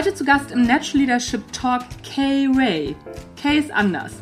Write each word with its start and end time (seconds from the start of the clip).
Heute 0.00 0.14
zu 0.14 0.24
Gast 0.24 0.50
im 0.50 0.62
Natural 0.62 1.00
Leadership 1.00 1.52
Talk 1.52 1.82
Kay 2.02 2.48
Ray. 2.50 2.96
Kay 3.36 3.58
ist 3.58 3.70
anders. 3.70 4.12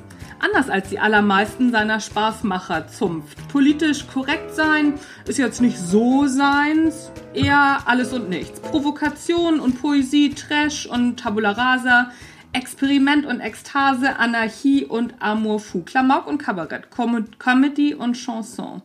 Anders 0.41 0.69
als 0.69 0.89
die 0.89 0.99
allermeisten 0.99 1.71
seiner 1.71 2.01
Spaßmacher 2.01 2.89
zunft. 2.89 3.47
Politisch 3.47 4.05
korrekt 4.09 4.57
sein 4.57 4.95
ist 5.29 5.39
jetzt 5.39 5.61
nicht 5.61 5.79
so 5.79 6.27
seins, 6.27 7.13
eher 7.33 7.79
alles 7.87 8.13
und 8.13 8.29
nichts. 8.29 8.59
Provokation 8.59 9.61
und 9.61 9.81
Poesie, 9.81 10.31
Trash 10.31 10.87
und 10.87 11.21
Tabula 11.21 11.53
Rasa, 11.53 12.11
Experiment 12.53 13.25
und 13.25 13.39
Ekstase, 13.39 14.17
Anarchie 14.17 14.85
und 14.85 15.15
Amour 15.21 15.61
fou, 15.61 15.85
Klamauk 15.85 16.27
und 16.27 16.39
Kabarett, 16.39 16.91
Com 16.91 17.25
Comedy 17.39 17.95
und 17.95 18.17
Chanson. 18.17 18.83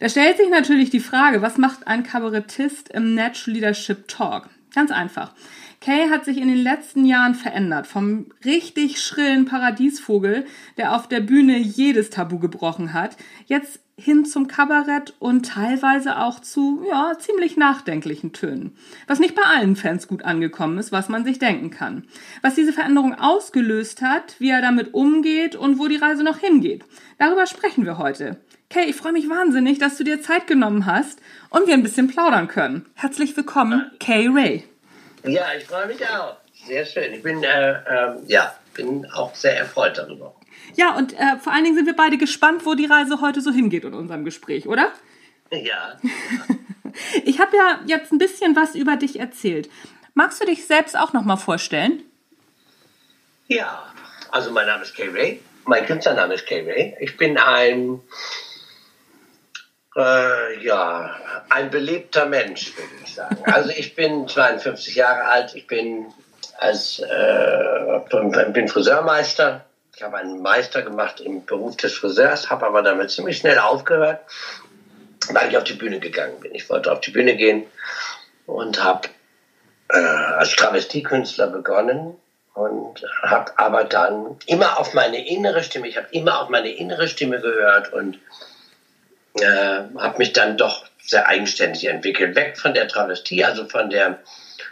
Da 0.00 0.08
stellt 0.08 0.38
sich 0.38 0.50
natürlich 0.50 0.90
die 0.90 0.98
Frage, 0.98 1.42
was 1.42 1.58
macht 1.58 1.86
ein 1.86 2.02
Kabarettist 2.02 2.88
im 2.88 3.14
Natural 3.14 3.54
Leadership 3.54 4.08
Talk? 4.08 4.48
Ganz 4.74 4.90
einfach. 4.90 5.32
Kay 5.84 6.08
hat 6.08 6.24
sich 6.24 6.38
in 6.38 6.48
den 6.48 6.62
letzten 6.62 7.04
Jahren 7.04 7.34
verändert. 7.34 7.86
Vom 7.86 8.28
richtig 8.42 9.02
schrillen 9.02 9.44
Paradiesvogel, 9.44 10.46
der 10.78 10.96
auf 10.96 11.08
der 11.08 11.20
Bühne 11.20 11.58
jedes 11.58 12.08
Tabu 12.08 12.38
gebrochen 12.38 12.94
hat, 12.94 13.18
jetzt 13.44 13.80
hin 13.98 14.24
zum 14.24 14.48
Kabarett 14.48 15.12
und 15.18 15.44
teilweise 15.44 16.16
auch 16.16 16.40
zu, 16.40 16.82
ja, 16.88 17.18
ziemlich 17.18 17.58
nachdenklichen 17.58 18.32
Tönen. 18.32 18.74
Was 19.06 19.20
nicht 19.20 19.34
bei 19.34 19.42
allen 19.42 19.76
Fans 19.76 20.08
gut 20.08 20.24
angekommen 20.24 20.78
ist, 20.78 20.90
was 20.90 21.10
man 21.10 21.22
sich 21.26 21.38
denken 21.38 21.68
kann. 21.68 22.04
Was 22.40 22.54
diese 22.54 22.72
Veränderung 22.72 23.14
ausgelöst 23.14 24.00
hat, 24.00 24.36
wie 24.38 24.48
er 24.48 24.62
damit 24.62 24.94
umgeht 24.94 25.54
und 25.54 25.78
wo 25.78 25.86
die 25.86 25.96
Reise 25.96 26.24
noch 26.24 26.38
hingeht. 26.38 26.82
Darüber 27.18 27.46
sprechen 27.46 27.84
wir 27.84 27.98
heute. 27.98 28.40
Kay, 28.70 28.88
ich 28.88 28.96
freue 28.96 29.12
mich 29.12 29.28
wahnsinnig, 29.28 29.78
dass 29.80 29.98
du 29.98 30.04
dir 30.04 30.22
Zeit 30.22 30.46
genommen 30.46 30.86
hast 30.86 31.20
und 31.50 31.66
wir 31.66 31.74
ein 31.74 31.82
bisschen 31.82 32.08
plaudern 32.08 32.48
können. 32.48 32.86
Herzlich 32.94 33.36
willkommen, 33.36 33.90
Kay 34.00 34.28
Ray. 34.32 34.64
Ja, 35.24 35.54
ich 35.56 35.64
freue 35.64 35.86
mich 35.86 36.06
auch. 36.06 36.36
Sehr 36.66 36.84
schön. 36.84 37.12
Ich 37.12 37.22
bin, 37.22 37.42
äh, 37.42 37.72
äh, 37.72 38.16
ja, 38.26 38.54
bin 38.74 39.06
auch 39.12 39.34
sehr 39.34 39.56
erfreut 39.56 39.98
darüber. 39.98 40.34
Ja, 40.74 40.94
und 40.96 41.14
äh, 41.14 41.38
vor 41.42 41.52
allen 41.52 41.64
Dingen 41.64 41.76
sind 41.76 41.86
wir 41.86 41.96
beide 41.96 42.18
gespannt, 42.18 42.64
wo 42.66 42.74
die 42.74 42.86
Reise 42.86 43.20
heute 43.20 43.40
so 43.40 43.50
hingeht 43.50 43.84
in 43.84 43.94
unserem 43.94 44.24
Gespräch, 44.24 44.66
oder? 44.66 44.92
Ja. 45.50 45.98
ich 47.24 47.40
habe 47.40 47.56
ja 47.56 47.80
jetzt 47.86 48.12
ein 48.12 48.18
bisschen 48.18 48.54
was 48.56 48.74
über 48.74 48.96
dich 48.96 49.18
erzählt. 49.18 49.68
Magst 50.14 50.40
du 50.40 50.46
dich 50.46 50.66
selbst 50.66 50.96
auch 50.96 51.12
noch 51.12 51.24
mal 51.24 51.36
vorstellen? 51.36 52.02
Ja, 53.48 53.92
also 54.30 54.50
mein 54.50 54.66
Name 54.66 54.82
ist 54.82 54.94
Kay 54.94 55.08
Ray. 55.08 55.40
Mein 55.64 55.86
Künstlername 55.86 56.34
ist 56.34 56.46
Kay 56.46 56.60
Ray. 56.70 56.96
Ich 57.00 57.16
bin 57.16 57.36
ein 57.36 58.00
äh, 59.96 60.64
ja, 60.64 61.16
ein 61.50 61.70
belebter 61.70 62.26
Mensch, 62.26 62.76
würde 62.76 62.90
ich 63.04 63.14
sagen. 63.14 63.38
Also 63.44 63.70
ich 63.70 63.94
bin 63.94 64.26
52 64.26 64.94
Jahre 64.94 65.24
alt, 65.24 65.54
ich 65.54 65.66
bin 65.66 66.12
als 66.58 66.98
äh, 66.98 68.00
bin 68.52 68.68
Friseurmeister. 68.68 69.64
Ich 69.96 70.02
habe 70.02 70.16
einen 70.16 70.42
Meister 70.42 70.82
gemacht 70.82 71.20
im 71.20 71.44
Beruf 71.44 71.76
des 71.76 71.94
Friseurs, 71.94 72.50
habe 72.50 72.66
aber 72.66 72.82
damit 72.82 73.10
ziemlich 73.10 73.38
schnell 73.38 73.58
aufgehört, 73.58 74.20
weil 75.30 75.50
ich 75.50 75.56
auf 75.56 75.64
die 75.64 75.74
Bühne 75.74 76.00
gegangen 76.00 76.40
bin. 76.40 76.54
Ich 76.54 76.68
wollte 76.68 76.90
auf 76.90 77.00
die 77.00 77.12
Bühne 77.12 77.36
gehen 77.36 77.64
und 78.46 78.82
habe 78.82 79.08
äh, 79.88 79.98
als 79.98 80.56
Travestiekünstler 80.56 81.46
begonnen 81.46 82.16
und 82.54 83.04
habe 83.22 83.52
aber 83.56 83.84
dann 83.84 84.36
immer 84.46 84.78
auf 84.78 84.94
meine 84.94 85.26
innere 85.26 85.62
Stimme, 85.62 85.88
ich 85.88 85.96
habe 85.96 86.08
immer 86.10 86.40
auf 86.40 86.48
meine 86.48 86.70
innere 86.70 87.06
Stimme 87.08 87.40
gehört 87.40 87.92
und 87.92 88.18
äh, 89.40 89.82
habe 89.98 90.18
mich 90.18 90.32
dann 90.32 90.56
doch 90.56 90.86
sehr 91.02 91.26
eigenständig 91.26 91.84
entwickelt, 91.84 92.34
weg 92.34 92.58
von 92.58 92.74
der 92.74 92.88
Travestie, 92.88 93.44
also 93.44 93.66
von 93.66 93.90
der 93.90 94.20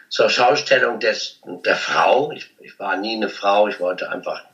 zur 0.09 0.29
Schaustellung 0.29 1.01
des, 1.01 1.41
der 1.65 1.77
Frau. 1.77 2.33
Ich, 2.33 2.51
ich 2.61 2.79
war 2.79 2.97
nie 2.97 3.17
eine 3.17 3.29
Frau, 3.29 3.69
ich 3.69 3.81
wollte 3.81 4.11
einfach, 4.11 4.45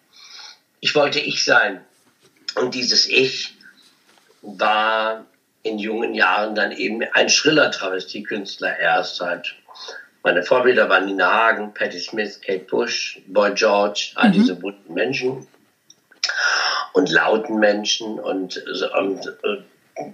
ich 0.81 0.95
wollte 0.95 1.19
ich 1.21 1.45
sein. 1.45 1.85
Und 2.55 2.75
dieses 2.75 3.09
Ich 3.09 3.55
war 4.43 5.27
in 5.63 5.79
jungen 5.79 6.15
Jahren 6.15 6.55
dann 6.55 6.73
eben 6.73 7.03
ein 7.13 7.29
schriller 7.29 7.71
Travestiekünstler 7.71 8.79
erst 8.79 9.17
seit 9.17 9.55
meine 10.23 10.43
Vorbilder 10.43 10.89
waren 10.89 11.07
Nina 11.07 11.33
Hagen, 11.33 11.73
Patti 11.73 11.99
Smith, 11.99 12.41
Kate 12.41 12.65
Bush, 12.65 13.21
Boy 13.29 13.55
George, 13.55 14.13
all 14.17 14.29
mhm. 14.29 14.33
diese 14.33 14.55
bunten 14.57 14.93
Menschen 14.93 15.47
und 16.93 17.11
lauten 17.11 17.59
Menschen 17.59 18.19
und, 18.19 18.63
und, 18.95 19.43
und 19.43 19.65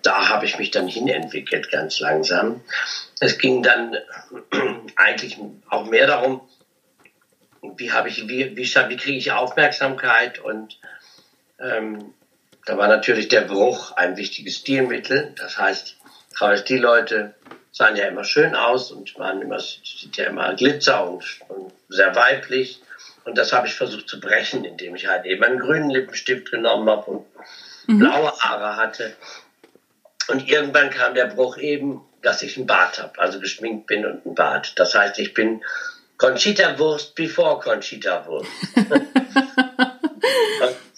da 0.02 0.28
habe 0.28 0.46
ich 0.46 0.58
mich 0.58 0.70
dann 0.70 0.88
hinentwickelt, 0.88 1.70
ganz 1.70 2.00
langsam. 2.00 2.62
Es 3.20 3.38
ging 3.38 3.62
dann 3.62 3.96
eigentlich 4.96 5.38
auch 5.68 5.86
mehr 5.86 6.06
darum, 6.06 6.40
wie 7.76 7.92
habe 7.92 8.08
ich, 8.08 8.28
wie, 8.28 8.56
wie, 8.56 8.66
wie 8.66 8.96
kriege 8.96 9.18
ich 9.18 9.32
Aufmerksamkeit 9.32 10.38
und 10.38 10.78
ähm, 11.58 12.14
da 12.66 12.78
war 12.78 12.88
natürlich 12.88 13.28
der 13.28 13.42
Bruch 13.42 13.92
ein 13.92 14.16
wichtiges 14.16 14.56
Stilmittel. 14.56 15.34
Das 15.36 15.58
heißt, 15.58 15.96
Travestie-Leute 16.36 17.34
sahen 17.72 17.96
ja 17.96 18.06
immer 18.06 18.24
schön 18.24 18.54
aus 18.54 18.90
und 18.90 19.18
waren 19.18 19.42
immer, 19.42 19.60
sieht 19.60 20.16
ja 20.16 20.26
immer 20.26 20.54
Glitzer 20.54 21.08
und, 21.08 21.24
und 21.48 21.72
sehr 21.88 22.14
weiblich. 22.14 22.80
Und 23.24 23.36
das 23.36 23.52
habe 23.52 23.66
ich 23.66 23.74
versucht 23.74 24.08
zu 24.08 24.20
brechen, 24.20 24.64
indem 24.64 24.94
ich 24.96 25.08
halt 25.08 25.24
eben 25.24 25.42
einen 25.44 25.58
grünen 25.58 25.90
Lippenstift 25.90 26.50
genommen 26.50 26.88
habe 26.88 27.10
und 27.10 27.26
mhm. 27.86 27.98
blaue 27.98 28.32
Haare 28.38 28.76
hatte. 28.76 29.16
Und 30.28 30.48
irgendwann 30.48 30.90
kam 30.90 31.14
der 31.14 31.26
Bruch 31.26 31.58
eben, 31.58 32.00
dass 32.22 32.42
ich 32.42 32.56
einen 32.56 32.66
Bart 32.66 33.00
habe, 33.00 33.18
also 33.18 33.40
geschminkt 33.40 33.86
bin 33.86 34.06
und 34.06 34.24
einen 34.24 34.34
Bart. 34.34 34.78
Das 34.78 34.94
heißt, 34.94 35.18
ich 35.18 35.34
bin 35.34 35.62
Conchita 36.16 36.78
Wurst 36.78 37.14
before 37.14 37.60
Conchita 37.60 38.26
Wurst. 38.26 38.50
und, 38.74 38.90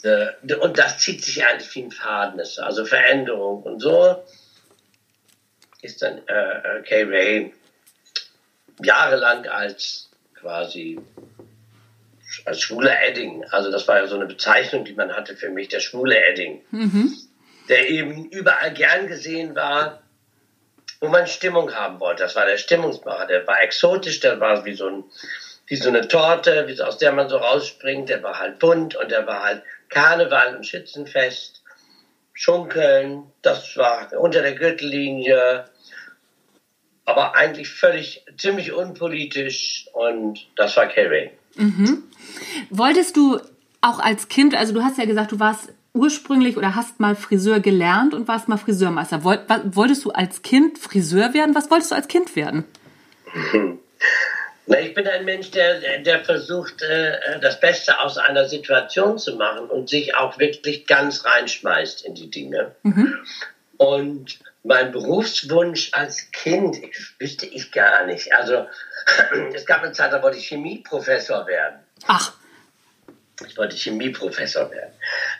äh, 0.04 0.54
und, 0.54 0.78
das 0.78 0.98
zieht 0.98 1.24
sich 1.24 1.44
eigentlich 1.44 1.74
wie 1.74 1.82
ein 1.82 1.90
Faden. 1.90 2.40
Also 2.58 2.84
Veränderung. 2.84 3.62
Und 3.64 3.80
so 3.80 4.22
ist 5.82 6.02
dann 6.02 6.18
äh, 6.28 6.78
äh, 6.78 6.82
Kay 6.82 7.02
Ray 7.02 7.54
jahrelang 8.82 9.46
als 9.46 10.10
quasi 10.34 11.00
als 12.44 12.60
schwuler 12.60 13.02
Edding. 13.02 13.44
Also 13.50 13.72
das 13.72 13.88
war 13.88 13.98
ja 13.98 14.06
so 14.06 14.16
eine 14.16 14.26
Bezeichnung, 14.26 14.84
die 14.84 14.92
man 14.92 15.12
hatte 15.12 15.34
für 15.36 15.48
mich, 15.48 15.68
der 15.68 15.80
schwule 15.80 16.16
Edding. 16.24 16.62
Mhm 16.70 17.25
der 17.68 17.88
eben 17.88 18.26
überall 18.30 18.72
gern 18.72 19.06
gesehen 19.06 19.54
war, 19.54 20.02
wo 21.00 21.08
man 21.08 21.26
Stimmung 21.26 21.74
haben 21.74 22.00
wollte. 22.00 22.22
Das 22.22 22.36
war 22.36 22.46
der 22.46 22.58
Stimmungsmacher. 22.58 23.26
Der 23.26 23.46
war 23.46 23.60
exotisch, 23.62 24.20
der 24.20 24.40
war 24.40 24.64
wie 24.64 24.74
so, 24.74 24.88
ein, 24.88 25.04
wie 25.66 25.76
so 25.76 25.88
eine 25.88 26.08
Torte, 26.08 26.66
wie, 26.68 26.80
aus 26.80 26.98
der 26.98 27.12
man 27.12 27.28
so 27.28 27.36
rausspringt. 27.36 28.08
Der 28.08 28.22
war 28.22 28.38
halt 28.38 28.58
bunt 28.58 28.96
und 28.96 29.10
der 29.10 29.26
war 29.26 29.42
halt 29.42 29.62
Karneval 29.88 30.56
und 30.56 30.66
Schützenfest, 30.66 31.62
Schunkeln, 32.32 33.24
das 33.42 33.76
war 33.76 34.12
unter 34.18 34.42
der 34.42 34.54
Gürtellinie, 34.54 35.64
aber 37.04 37.34
eigentlich 37.34 37.68
völlig 37.68 38.24
ziemlich 38.36 38.72
unpolitisch 38.72 39.86
und 39.92 40.46
das 40.56 40.76
war 40.76 40.86
Carrie. 40.86 41.30
Mhm. 41.54 42.02
Wolltest 42.68 43.16
du 43.16 43.40
auch 43.80 44.00
als 44.00 44.28
Kind, 44.28 44.54
also 44.54 44.74
du 44.74 44.82
hast 44.82 44.98
ja 44.98 45.06
gesagt, 45.06 45.32
du 45.32 45.40
warst 45.40 45.72
ursprünglich 45.96 46.56
oder 46.56 46.74
hast 46.74 47.00
mal 47.00 47.16
Friseur 47.16 47.60
gelernt 47.60 48.14
und 48.14 48.28
warst 48.28 48.48
mal 48.48 48.58
Friseurmeister. 48.58 49.24
Wolltest 49.24 50.04
du 50.04 50.10
als 50.10 50.42
Kind 50.42 50.78
Friseur 50.78 51.34
werden? 51.34 51.54
Was 51.54 51.70
wolltest 51.70 51.90
du 51.90 51.94
als 51.94 52.08
Kind 52.08 52.36
werden? 52.36 52.64
Na, 54.68 54.80
ich 54.80 54.94
bin 54.94 55.06
ein 55.06 55.24
Mensch, 55.24 55.52
der, 55.52 56.00
der 56.00 56.24
versucht, 56.24 56.82
äh, 56.82 57.38
das 57.40 57.60
Beste 57.60 58.00
aus 58.00 58.18
einer 58.18 58.48
Situation 58.48 59.16
zu 59.16 59.36
machen 59.36 59.70
und 59.70 59.88
sich 59.88 60.16
auch 60.16 60.38
wirklich 60.38 60.86
ganz 60.86 61.24
reinschmeißt 61.24 62.04
in 62.04 62.14
die 62.16 62.30
Dinge. 62.30 62.74
Mhm. 62.82 63.14
Und 63.76 64.38
mein 64.64 64.90
Berufswunsch 64.90 65.90
als 65.92 66.32
Kind 66.32 66.82
ich, 66.82 67.14
wüsste 67.20 67.46
ich 67.46 67.70
gar 67.70 68.06
nicht. 68.06 68.32
Also 68.32 68.66
es 69.54 69.66
gab 69.66 69.82
eine 69.82 69.92
Zeit, 69.92 70.12
da 70.12 70.22
wollte 70.22 70.38
ich 70.38 70.48
Chemieprofessor 70.48 71.46
werden. 71.46 71.76
Ach. 72.08 72.32
Ich 73.44 73.56
wollte 73.58 73.76
Chemieprofessor 73.76 74.70
werden. 74.70 74.92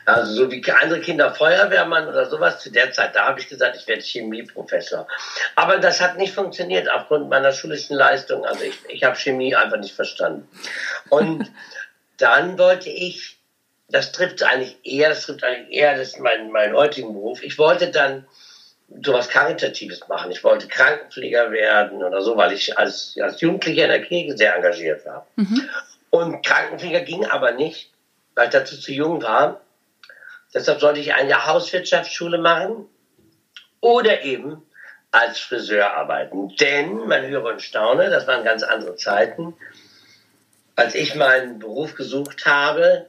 Also 0.05 0.33
so 0.33 0.51
wie 0.51 0.63
andere 0.71 0.99
Kinder 0.99 1.33
Feuerwehrmann 1.33 2.07
oder 2.07 2.29
sowas. 2.29 2.59
Zu 2.59 2.71
der 2.71 2.91
Zeit, 2.91 3.15
da 3.15 3.27
habe 3.27 3.39
ich 3.39 3.47
gesagt, 3.47 3.75
ich 3.75 3.87
werde 3.87 4.03
Chemieprofessor. 4.03 5.07
Aber 5.55 5.79
das 5.79 5.99
hat 5.99 6.17
nicht 6.17 6.33
funktioniert 6.33 6.89
aufgrund 6.89 7.29
meiner 7.29 7.51
schulischen 7.51 7.95
Leistung. 7.95 8.45
Also 8.45 8.65
ich, 8.65 8.75
ich 8.87 9.03
habe 9.03 9.15
Chemie 9.15 9.55
einfach 9.55 9.79
nicht 9.79 9.95
verstanden. 9.95 10.47
Und 11.09 11.51
dann 12.17 12.59
wollte 12.59 12.89
ich, 12.89 13.37
das 13.89 14.11
trifft 14.11 14.43
eigentlich 14.43 14.77
eher, 14.83 15.09
das 15.09 15.23
trifft 15.23 15.43
eigentlich 15.43 15.75
eher 15.75 15.97
das 15.97 16.19
mein, 16.19 16.51
meinen 16.51 16.75
heutigen 16.75 17.13
Beruf. 17.13 17.41
Ich 17.41 17.57
wollte 17.57 17.89
dann 17.89 18.27
sowas 19.03 19.27
Karitatives 19.27 20.07
machen. 20.07 20.31
Ich 20.31 20.43
wollte 20.43 20.67
Krankenpfleger 20.67 21.51
werden 21.51 22.03
oder 22.03 22.21
so, 22.21 22.37
weil 22.37 22.53
ich 22.53 22.77
als, 22.77 23.17
als 23.21 23.41
Jugendlicher 23.41 23.83
in 23.83 23.89
der 23.89 24.03
Kirche 24.03 24.37
sehr 24.37 24.55
engagiert 24.55 25.05
war. 25.05 25.27
Mhm. 25.35 25.67
Und 26.09 26.45
Krankenpfleger 26.45 27.01
ging 27.01 27.25
aber 27.25 27.51
nicht, 27.51 27.91
weil 28.35 28.45
ich 28.45 28.53
dazu 28.53 28.77
zu 28.77 28.91
jung 28.91 29.21
war. 29.21 29.61
Deshalb 30.53 30.79
sollte 30.79 30.99
ich 30.99 31.13
eine 31.13 31.45
Hauswirtschaftsschule 31.45 32.37
machen 32.37 32.85
oder 33.81 34.23
eben 34.23 34.63
als 35.11 35.39
Friseur 35.39 35.91
arbeiten. 35.93 36.55
Denn, 36.57 37.07
man 37.07 37.25
höre 37.27 37.45
und 37.45 37.61
staune, 37.61 38.09
das 38.09 38.27
waren 38.27 38.43
ganz 38.43 38.63
andere 38.63 38.95
Zeiten. 38.95 39.55
Als 40.75 40.95
ich 40.95 41.15
meinen 41.15 41.59
Beruf 41.59 41.95
gesucht 41.95 42.45
habe, 42.45 43.07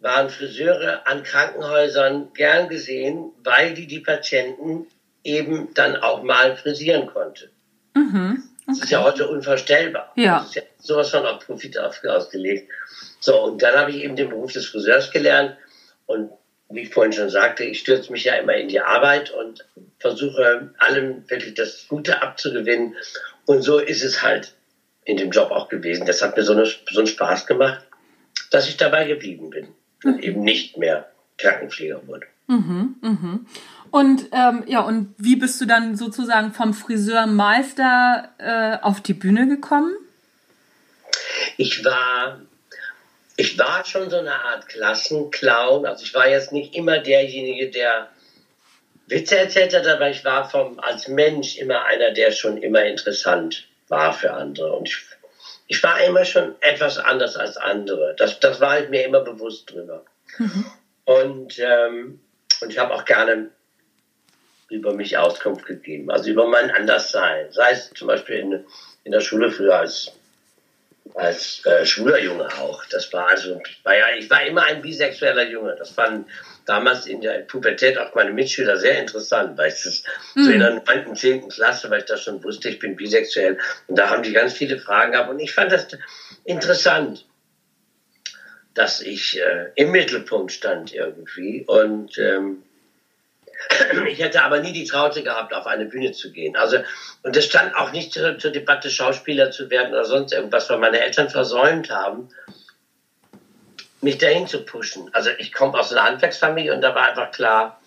waren 0.00 0.30
Friseure 0.30 1.06
an 1.06 1.22
Krankenhäusern 1.22 2.32
gern 2.34 2.68
gesehen, 2.68 3.32
weil 3.44 3.74
die 3.74 3.86
die 3.86 4.00
Patienten 4.00 4.86
eben 5.22 5.72
dann 5.74 5.96
auch 5.96 6.22
mal 6.22 6.56
frisieren 6.56 7.06
konnte. 7.06 7.50
Mhm. 7.94 8.42
Okay. 8.62 8.76
Das 8.78 8.84
ist 8.84 8.90
ja 8.90 9.02
heute 9.02 9.28
unvorstellbar. 9.28 10.12
Ja. 10.16 10.38
Das 10.38 10.48
ist 10.48 10.54
ja 10.54 10.62
sowas 10.78 11.10
von 11.10 11.26
auf 11.26 11.44
Profit 11.44 11.78
ausgelegt. 11.78 12.70
So, 13.20 13.40
und 13.42 13.62
dann 13.62 13.74
habe 13.74 13.90
ich 13.90 14.04
eben 14.04 14.16
den 14.16 14.28
Beruf 14.28 14.52
des 14.52 14.66
Friseurs 14.66 15.10
gelernt 15.10 15.56
und 16.06 16.30
wie 16.74 16.82
ich 16.82 16.94
vorhin 16.94 17.12
schon 17.12 17.28
sagte, 17.28 17.64
ich 17.64 17.80
stürze 17.80 18.10
mich 18.12 18.24
ja 18.24 18.34
immer 18.36 18.54
in 18.54 18.68
die 18.68 18.80
Arbeit 18.80 19.30
und 19.30 19.66
versuche 19.98 20.70
allem 20.78 21.28
wirklich 21.28 21.54
das 21.54 21.86
Gute 21.88 22.22
abzugewinnen. 22.22 22.96
Und 23.46 23.62
so 23.62 23.78
ist 23.78 24.02
es 24.02 24.22
halt 24.22 24.54
in 25.04 25.16
dem 25.16 25.30
Job 25.30 25.50
auch 25.50 25.68
gewesen. 25.68 26.06
Das 26.06 26.22
hat 26.22 26.36
mir 26.36 26.44
so, 26.44 26.52
eine, 26.52 26.64
so 26.64 26.98
einen 26.98 27.06
Spaß 27.06 27.46
gemacht, 27.46 27.84
dass 28.50 28.68
ich 28.68 28.76
dabei 28.76 29.04
geblieben 29.04 29.50
bin 29.50 29.68
und 30.04 30.22
eben 30.22 30.42
nicht 30.42 30.76
mehr 30.76 31.10
Krankenpfleger 31.38 32.06
wurde. 32.06 32.26
Mhm, 32.52 32.96
mhm. 33.00 33.46
Und 33.90 34.28
ähm, 34.32 34.64
ja, 34.66 34.80
und 34.80 35.14
wie 35.18 35.36
bist 35.36 35.60
du 35.60 35.66
dann 35.66 35.96
sozusagen 35.96 36.52
vom 36.52 36.72
Friseurmeister 36.74 38.30
äh, 38.38 38.78
auf 38.82 39.00
die 39.00 39.14
Bühne 39.14 39.48
gekommen? 39.48 39.94
Ich 41.56 41.84
war 41.84 42.40
ich 43.36 43.58
war 43.58 43.84
schon 43.84 44.10
so 44.10 44.18
eine 44.18 44.34
Art 44.34 44.68
Klassenclown. 44.68 45.86
Also 45.86 46.04
ich 46.04 46.14
war 46.14 46.28
jetzt 46.28 46.52
nicht 46.52 46.74
immer 46.74 46.98
derjenige, 46.98 47.70
der 47.70 48.08
Witze 49.06 49.38
erzählt 49.38 49.74
hat, 49.74 49.86
aber 49.86 50.10
ich 50.10 50.24
war 50.24 50.48
vom, 50.48 50.78
als 50.80 51.08
Mensch 51.08 51.56
immer 51.56 51.84
einer, 51.84 52.12
der 52.12 52.32
schon 52.32 52.58
immer 52.58 52.84
interessant 52.84 53.66
war 53.88 54.12
für 54.12 54.32
andere. 54.32 54.72
Und 54.72 54.88
ich, 54.88 54.98
ich 55.66 55.82
war 55.82 56.00
immer 56.02 56.24
schon 56.24 56.54
etwas 56.60 56.98
anders 56.98 57.36
als 57.36 57.56
andere. 57.56 58.14
Das, 58.16 58.38
das 58.40 58.60
war 58.60 58.80
ich 58.80 58.88
mir 58.90 59.04
immer 59.04 59.20
bewusst 59.20 59.70
drüber. 59.70 60.04
Mhm. 60.38 60.66
Und, 61.04 61.58
ähm, 61.58 62.20
und 62.62 62.70
ich 62.70 62.78
habe 62.78 62.94
auch 62.94 63.04
gerne 63.04 63.50
über 64.70 64.94
mich 64.94 65.18
Auskunft 65.18 65.66
gegeben, 65.66 66.10
also 66.10 66.30
über 66.30 66.46
mein 66.46 66.70
Anderssein. 66.70 67.52
Sei 67.52 67.72
es 67.72 67.90
zum 67.90 68.08
Beispiel 68.08 68.36
in, 68.36 68.64
in 69.04 69.12
der 69.12 69.20
Schule 69.20 69.50
früher 69.50 69.76
als 69.76 70.12
als 71.14 71.64
äh, 71.66 71.84
schwuler 71.84 72.18
Junge 72.20 72.46
auch. 72.58 72.84
Das 72.86 73.12
war 73.12 73.28
also, 73.28 73.60
war 73.82 73.96
ja, 73.96 74.06
ich 74.16 74.30
war 74.30 74.44
immer 74.46 74.62
ein 74.62 74.80
bisexueller 74.80 75.48
Junge. 75.48 75.74
Das 75.78 75.90
fanden 75.90 76.26
damals 76.64 77.06
in 77.06 77.20
der 77.20 77.40
Pubertät 77.40 77.98
auch 77.98 78.14
meine 78.14 78.32
Mitschüler 78.32 78.76
sehr 78.76 78.98
interessant, 78.98 79.58
weil 79.58 79.68
ich 79.68 79.82
das 79.82 80.04
mhm. 80.34 80.44
so 80.44 80.50
in 80.50 80.60
der 80.60 80.70
9., 80.86 81.16
10. 81.16 81.48
Klasse, 81.48 81.90
weil 81.90 82.00
ich 82.00 82.06
das 82.06 82.22
schon 82.22 82.42
wusste, 82.42 82.68
ich 82.68 82.78
bin 82.78 82.96
bisexuell. 82.96 83.58
Und 83.88 83.98
da 83.98 84.08
haben 84.10 84.22
die 84.22 84.32
ganz 84.32 84.54
viele 84.54 84.78
Fragen 84.78 85.12
gehabt. 85.12 85.28
Und 85.28 85.40
ich 85.40 85.52
fand 85.52 85.72
das 85.72 85.88
interessant, 86.44 87.26
dass 88.74 89.00
ich 89.00 89.40
äh, 89.40 89.70
im 89.74 89.90
Mittelpunkt 89.90 90.52
stand 90.52 90.92
irgendwie. 90.92 91.64
Und 91.66 92.18
ähm, 92.18 92.62
ich 94.08 94.18
hätte 94.18 94.42
aber 94.42 94.60
nie 94.60 94.72
die 94.72 94.84
Traute 94.84 95.22
gehabt, 95.22 95.54
auf 95.54 95.66
eine 95.66 95.86
Bühne 95.86 96.12
zu 96.12 96.32
gehen. 96.32 96.56
Also, 96.56 96.78
und 97.22 97.36
es 97.36 97.44
stand 97.44 97.74
auch 97.76 97.92
nicht 97.92 98.12
zur, 98.12 98.38
zur 98.38 98.50
Debatte, 98.50 98.90
Schauspieler 98.90 99.50
zu 99.50 99.70
werden 99.70 99.92
oder 99.92 100.04
sonst 100.04 100.32
irgendwas, 100.32 100.68
weil 100.70 100.78
meine 100.78 101.00
Eltern 101.00 101.30
versäumt 101.30 101.90
haben, 101.90 102.28
mich 104.00 104.18
dahin 104.18 104.46
zu 104.46 104.64
pushen. 104.64 105.10
Also 105.12 105.30
ich 105.38 105.52
komme 105.52 105.78
aus 105.78 105.92
einer 105.92 106.04
Handwerksfamilie 106.04 106.74
und 106.74 106.80
da 106.80 106.94
war 106.94 107.08
einfach 107.08 107.30
klar, 107.30 107.80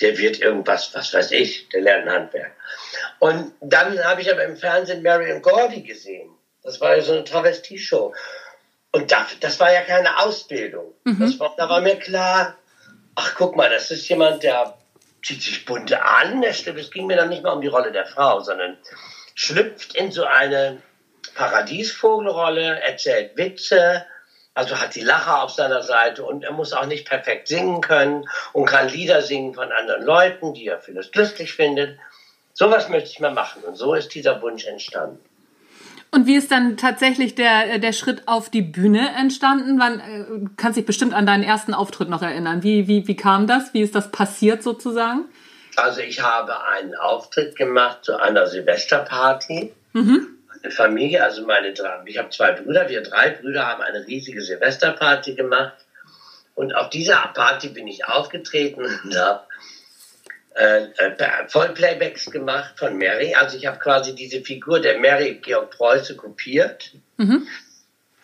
der 0.00 0.18
wird 0.18 0.40
irgendwas, 0.40 0.94
was 0.94 1.14
weiß 1.14 1.32
ich, 1.32 1.68
der 1.70 1.80
lernt 1.80 2.06
ein 2.06 2.14
Handwerk. 2.14 2.52
Und 3.18 3.52
dann 3.60 3.98
habe 4.04 4.20
ich 4.20 4.30
aber 4.30 4.44
im 4.44 4.56
Fernsehen 4.56 5.02
Marion 5.02 5.40
Gordy 5.40 5.82
gesehen. 5.82 6.30
Das 6.62 6.80
war 6.80 6.96
ja 6.96 7.02
so 7.02 7.12
eine 7.12 7.24
Travestie-Show. 7.24 8.14
Und 8.94 9.10
das, 9.10 9.40
das 9.40 9.58
war 9.58 9.72
ja 9.72 9.80
keine 9.80 10.20
Ausbildung. 10.20 10.94
Mhm. 11.02 11.36
War, 11.40 11.52
da 11.56 11.68
war 11.68 11.80
mir 11.80 11.96
klar, 11.96 12.54
ach 13.16 13.34
guck 13.36 13.56
mal, 13.56 13.68
das 13.68 13.90
ist 13.90 14.08
jemand, 14.08 14.44
der 14.44 14.78
zieht 15.20 15.42
sich 15.42 15.64
bunte 15.64 16.00
an. 16.00 16.44
Es 16.44 16.64
ging 16.92 17.08
mir 17.08 17.16
dann 17.16 17.28
nicht 17.28 17.42
mal 17.42 17.54
um 17.54 17.60
die 17.60 17.66
Rolle 17.66 17.90
der 17.90 18.06
Frau, 18.06 18.38
sondern 18.38 18.78
schlüpft 19.34 19.96
in 19.96 20.12
so 20.12 20.22
eine 20.22 20.80
Paradiesvogelrolle, 21.34 22.82
erzählt 22.82 23.36
Witze, 23.36 24.06
also 24.54 24.80
hat 24.80 24.94
die 24.94 25.00
Lacher 25.00 25.42
auf 25.42 25.50
seiner 25.50 25.82
Seite 25.82 26.22
und 26.22 26.44
er 26.44 26.52
muss 26.52 26.72
auch 26.72 26.86
nicht 26.86 27.08
perfekt 27.08 27.48
singen 27.48 27.80
können 27.80 28.28
und 28.52 28.66
kann 28.66 28.88
Lieder 28.88 29.22
singen 29.22 29.54
von 29.54 29.72
anderen 29.72 30.04
Leuten, 30.04 30.54
die 30.54 30.68
er 30.68 30.78
vielleicht 30.78 31.16
lustig 31.16 31.54
findet. 31.54 31.98
Sowas 32.52 32.88
möchte 32.88 33.10
ich 33.10 33.18
mal 33.18 33.32
machen 33.32 33.64
und 33.64 33.74
so 33.74 33.94
ist 33.94 34.14
dieser 34.14 34.40
Wunsch 34.40 34.66
entstanden. 34.66 35.18
Und 36.14 36.28
wie 36.28 36.36
ist 36.36 36.52
dann 36.52 36.76
tatsächlich 36.76 37.34
der, 37.34 37.80
der 37.80 37.92
Schritt 37.92 38.28
auf 38.28 38.48
die 38.48 38.62
Bühne 38.62 39.10
entstanden? 39.18 39.80
Wann, 39.80 39.98
äh, 39.98 40.48
kannst 40.56 40.78
dich 40.78 40.86
bestimmt 40.86 41.12
an 41.12 41.26
deinen 41.26 41.42
ersten 41.42 41.74
Auftritt 41.74 42.08
noch 42.08 42.22
erinnern. 42.22 42.62
Wie, 42.62 42.86
wie, 42.86 43.08
wie 43.08 43.16
kam 43.16 43.48
das? 43.48 43.74
Wie 43.74 43.82
ist 43.82 43.96
das 43.96 44.12
passiert 44.12 44.62
sozusagen? 44.62 45.24
Also 45.74 46.02
ich 46.02 46.22
habe 46.22 46.64
einen 46.66 46.94
Auftritt 46.94 47.56
gemacht 47.56 48.04
zu 48.04 48.16
einer 48.16 48.46
Silvesterparty. 48.46 49.72
Mhm. 49.92 50.28
Meine 50.62 50.72
Familie, 50.72 51.24
also 51.24 51.44
meine 51.44 51.72
drei, 51.72 52.00
ich 52.06 52.16
habe 52.16 52.30
zwei 52.30 52.52
Brüder, 52.52 52.88
wir 52.88 53.02
drei 53.02 53.30
Brüder 53.30 53.66
haben 53.66 53.82
eine 53.82 54.06
riesige 54.06 54.40
Silvesterparty 54.40 55.34
gemacht. 55.34 55.74
Und 56.54 56.76
auf 56.76 56.90
dieser 56.90 57.16
Party 57.34 57.70
bin 57.70 57.88
ich 57.88 58.06
aufgetreten 58.06 58.84
und 58.84 59.18
habe 59.18 59.40
äh, 60.54 60.84
äh, 60.98 61.48
Vollplaybacks 61.48 62.30
gemacht 62.30 62.78
von 62.78 62.96
Mary. 62.96 63.34
Also 63.34 63.56
ich 63.56 63.66
habe 63.66 63.78
quasi 63.78 64.14
diese 64.14 64.40
Figur 64.40 64.80
der 64.80 64.98
Mary 64.98 65.40
Georg 65.42 65.70
Preuße 65.70 66.16
kopiert 66.16 66.92
mhm. 67.16 67.46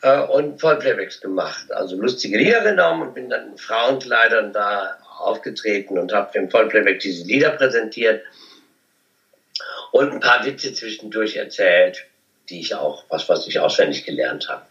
äh, 0.03 0.21
und 0.21 0.61
Vollplaybacks 0.61 1.21
gemacht. 1.21 1.73
Also 1.73 1.97
lustige 1.97 2.39
Lieder 2.39 2.63
genommen 2.63 3.09
und 3.09 3.15
bin 3.15 3.31
dann 3.31 3.49
in 3.53 3.59
Frauenkleidern 3.59 4.53
da 4.53 4.97
aufgetreten 5.19 5.99
und 5.99 6.13
habe 6.13 6.39
im 6.39 6.51
Vollplayback 6.51 7.01
diese 7.01 7.25
Lieder 7.25 7.51
präsentiert 7.51 8.23
und 9.93 10.13
ein 10.13 10.21
paar 10.21 10.45
Witze 10.47 10.73
zwischendurch 10.73 11.37
erzählt, 11.37 12.07
die 12.49 12.61
ich 12.61 12.75
auch, 12.75 13.05
was, 13.09 13.29
was 13.29 13.47
ich 13.47 13.59
auswendig 13.61 14.05
gelernt 14.05 14.49
habe. 14.49 14.63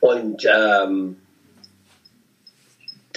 Und 0.00 0.44
ähm, 0.44 1.20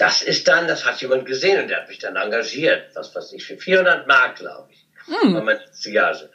das 0.00 0.22
ist 0.22 0.48
dann, 0.48 0.66
das 0.66 0.86
hat 0.86 1.00
jemand 1.02 1.26
gesehen 1.26 1.60
und 1.60 1.68
der 1.68 1.82
hat 1.82 1.88
mich 1.88 1.98
dann 1.98 2.16
engagiert, 2.16 2.94
was 2.94 3.14
weiß 3.14 3.32
ich, 3.34 3.44
für 3.44 3.58
400 3.58 4.06
Mark, 4.06 4.36
glaube 4.36 4.70
ich, 4.72 4.86
mm. 5.06 5.34
war 5.34 5.42
meine 5.42 5.60
Gage. 5.84 6.30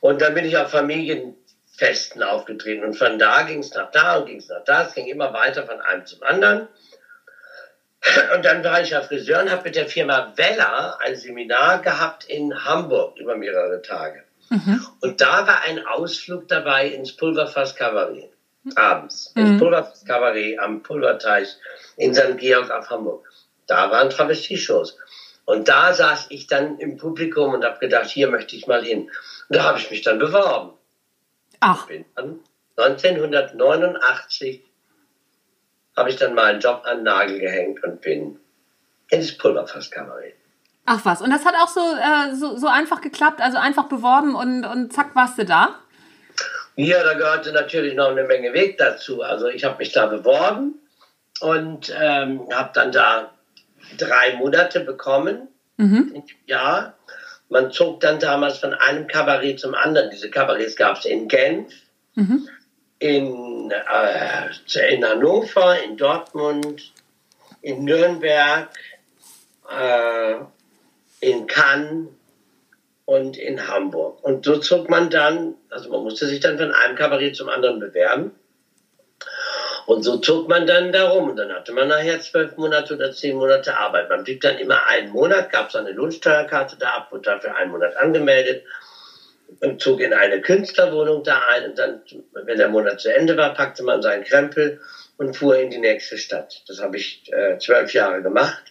Und 0.00 0.20
dann 0.20 0.34
bin 0.34 0.44
ich 0.44 0.56
auf 0.56 0.70
Familienfesten 0.70 2.22
aufgetreten 2.22 2.84
und 2.84 2.94
von 2.94 3.18
da 3.18 3.42
ging 3.42 3.58
es 3.58 3.74
nach 3.74 3.90
da 3.90 4.18
und 4.18 4.26
ging 4.26 4.38
es 4.38 4.48
nach 4.48 4.62
da, 4.64 4.84
es 4.84 4.94
ging 4.94 5.06
immer 5.06 5.32
weiter 5.32 5.66
von 5.66 5.80
einem 5.80 6.06
zum 6.06 6.22
anderen. 6.22 6.68
Und 8.34 8.44
dann 8.44 8.62
war 8.62 8.80
ich 8.80 8.90
ja 8.90 9.02
Friseur 9.02 9.42
und 9.42 9.50
habe 9.50 9.64
mit 9.64 9.74
der 9.74 9.86
Firma 9.86 10.32
Weller 10.36 10.98
ein 11.04 11.16
Seminar 11.16 11.82
gehabt 11.82 12.24
in 12.24 12.64
Hamburg 12.64 13.18
über 13.18 13.36
mehrere 13.36 13.82
Tage. 13.82 14.22
Mhm. 14.50 14.86
Und 15.00 15.20
da 15.20 15.46
war 15.48 15.62
ein 15.62 15.84
Ausflug 15.84 16.46
dabei 16.46 16.86
ins 16.86 17.16
Pulverfass 17.16 17.74
Kabarett 17.74 18.30
abends. 18.76 19.32
Mhm. 19.34 19.46
Ins 19.46 19.60
Pulverfass 19.60 20.04
Kabarett 20.04 20.60
am 20.60 20.84
Pulverteich 20.84 21.48
in 21.98 22.14
St. 22.14 22.38
Georg 22.38 22.70
auf 22.70 22.88
Hamburg. 22.88 23.28
Da 23.66 23.90
waren 23.90 24.08
Travestie-Shows. 24.08 24.96
Und 25.44 25.68
da 25.68 25.92
saß 25.92 26.26
ich 26.30 26.46
dann 26.46 26.78
im 26.78 26.96
Publikum 26.96 27.54
und 27.54 27.64
habe 27.64 27.78
gedacht, 27.78 28.08
hier 28.08 28.30
möchte 28.30 28.56
ich 28.56 28.66
mal 28.66 28.82
hin. 28.82 29.10
Und 29.48 29.56
da 29.56 29.64
habe 29.64 29.78
ich 29.78 29.90
mich 29.90 30.02
dann 30.02 30.18
beworben. 30.18 30.72
Ach. 31.60 31.86
Bin 31.86 32.04
dann 32.14 32.40
1989 32.76 34.64
habe 35.96 36.10
ich 36.10 36.16
dann 36.16 36.34
mal 36.34 36.44
einen 36.44 36.60
Job 36.60 36.82
an 36.84 36.98
den 36.98 37.04
Nagel 37.04 37.40
gehängt 37.40 37.82
und 37.82 38.00
bin 38.00 38.38
ins 39.10 39.36
Pulverfasskabarett. 39.36 40.36
Ach 40.86 41.04
was, 41.04 41.20
und 41.20 41.30
das 41.30 41.44
hat 41.44 41.54
auch 41.60 41.68
so, 41.68 41.80
äh, 41.80 42.34
so, 42.34 42.56
so, 42.56 42.68
einfach 42.68 43.00
geklappt, 43.00 43.40
also 43.42 43.58
einfach 43.58 43.88
beworben 43.88 44.34
und, 44.34 44.64
und 44.64 44.92
zack, 44.92 45.14
warst 45.14 45.38
du 45.38 45.44
da? 45.44 45.74
Ja, 46.76 47.02
da 47.02 47.14
gehörte 47.14 47.52
natürlich 47.52 47.94
noch 47.94 48.08
eine 48.10 48.24
Menge 48.24 48.52
Weg 48.52 48.78
dazu. 48.78 49.22
Also 49.22 49.48
ich 49.48 49.64
habe 49.64 49.78
mich 49.78 49.92
da 49.92 50.06
beworben 50.06 50.80
und 51.40 51.94
ähm, 51.98 52.48
habe 52.52 52.70
dann 52.74 52.92
da 52.92 53.32
drei 53.96 54.36
Monate 54.36 54.80
bekommen 54.80 55.48
mhm. 55.76 56.12
im 56.14 56.22
Jahr. 56.46 56.94
Man 57.48 57.72
zog 57.72 58.00
dann 58.00 58.20
damals 58.20 58.58
von 58.58 58.74
einem 58.74 59.06
Kabarett 59.06 59.58
zum 59.58 59.74
anderen. 59.74 60.10
Diese 60.10 60.30
Kabarets 60.30 60.76
gab 60.76 60.98
es 60.98 61.06
in 61.06 61.28
Genf, 61.28 61.72
mhm. 62.14 62.48
in, 62.98 63.70
äh, 63.70 64.94
in 64.94 65.04
Hannover, 65.04 65.82
in 65.82 65.96
Dortmund, 65.96 66.92
in 67.62 67.84
Nürnberg, 67.84 68.68
äh, 69.70 70.34
in 71.20 71.46
Cannes 71.46 72.08
und 73.06 73.38
in 73.38 73.66
Hamburg. 73.66 74.22
Und 74.22 74.44
so 74.44 74.58
zog 74.58 74.90
man 74.90 75.08
dann, 75.08 75.54
also 75.70 75.88
man 75.90 76.02
musste 76.02 76.26
sich 76.26 76.40
dann 76.40 76.58
von 76.58 76.72
einem 76.72 76.96
Kabarett 76.96 77.36
zum 77.36 77.48
anderen 77.48 77.80
bewerben. 77.80 78.32
Und 79.88 80.02
so 80.02 80.18
zog 80.18 80.50
man 80.50 80.66
dann 80.66 80.92
darum. 80.92 81.30
Und 81.30 81.36
dann 81.36 81.50
hatte 81.50 81.72
man 81.72 81.88
nachher 81.88 82.20
zwölf 82.20 82.58
Monate 82.58 82.94
oder 82.94 83.10
zehn 83.10 83.36
Monate 83.36 83.74
Arbeit. 83.74 84.10
Man 84.10 84.22
blieb 84.22 84.42
dann 84.42 84.58
immer 84.58 84.84
einen 84.84 85.08
Monat, 85.08 85.50
gab 85.50 85.70
es 85.70 85.76
eine 85.76 85.92
Lohnsteuerkarte 85.92 86.76
da 86.78 86.90
ab, 86.90 87.10
wurde 87.10 87.22
dafür 87.22 87.56
einen 87.56 87.70
Monat 87.70 87.96
angemeldet 87.96 88.64
und 89.60 89.80
zog 89.80 90.00
in 90.00 90.12
eine 90.12 90.42
Künstlerwohnung 90.42 91.24
da 91.24 91.40
ein. 91.48 91.70
Und 91.70 91.78
dann, 91.78 92.02
wenn 92.32 92.58
der 92.58 92.68
Monat 92.68 93.00
zu 93.00 93.14
Ende 93.14 93.34
war, 93.38 93.54
packte 93.54 93.82
man 93.82 94.02
seinen 94.02 94.24
Krempel 94.24 94.78
und 95.16 95.34
fuhr 95.34 95.56
in 95.56 95.70
die 95.70 95.78
nächste 95.78 96.18
Stadt. 96.18 96.62
Das 96.68 96.82
habe 96.82 96.98
ich 96.98 97.22
äh, 97.32 97.56
zwölf 97.56 97.94
Jahre 97.94 98.20
gemacht. 98.20 98.64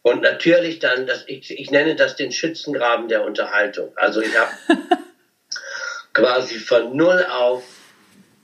Und 0.00 0.22
natürlich 0.22 0.78
dann, 0.78 1.06
das, 1.06 1.24
ich, 1.26 1.50
ich 1.50 1.70
nenne 1.70 1.94
das 1.94 2.16
den 2.16 2.32
Schützengraben 2.32 3.08
der 3.08 3.22
Unterhaltung. 3.22 3.92
Also 3.96 4.22
ich 4.22 4.34
habe 4.34 4.50
quasi 6.14 6.54
von 6.54 6.96
null 6.96 7.26
auf, 7.30 7.64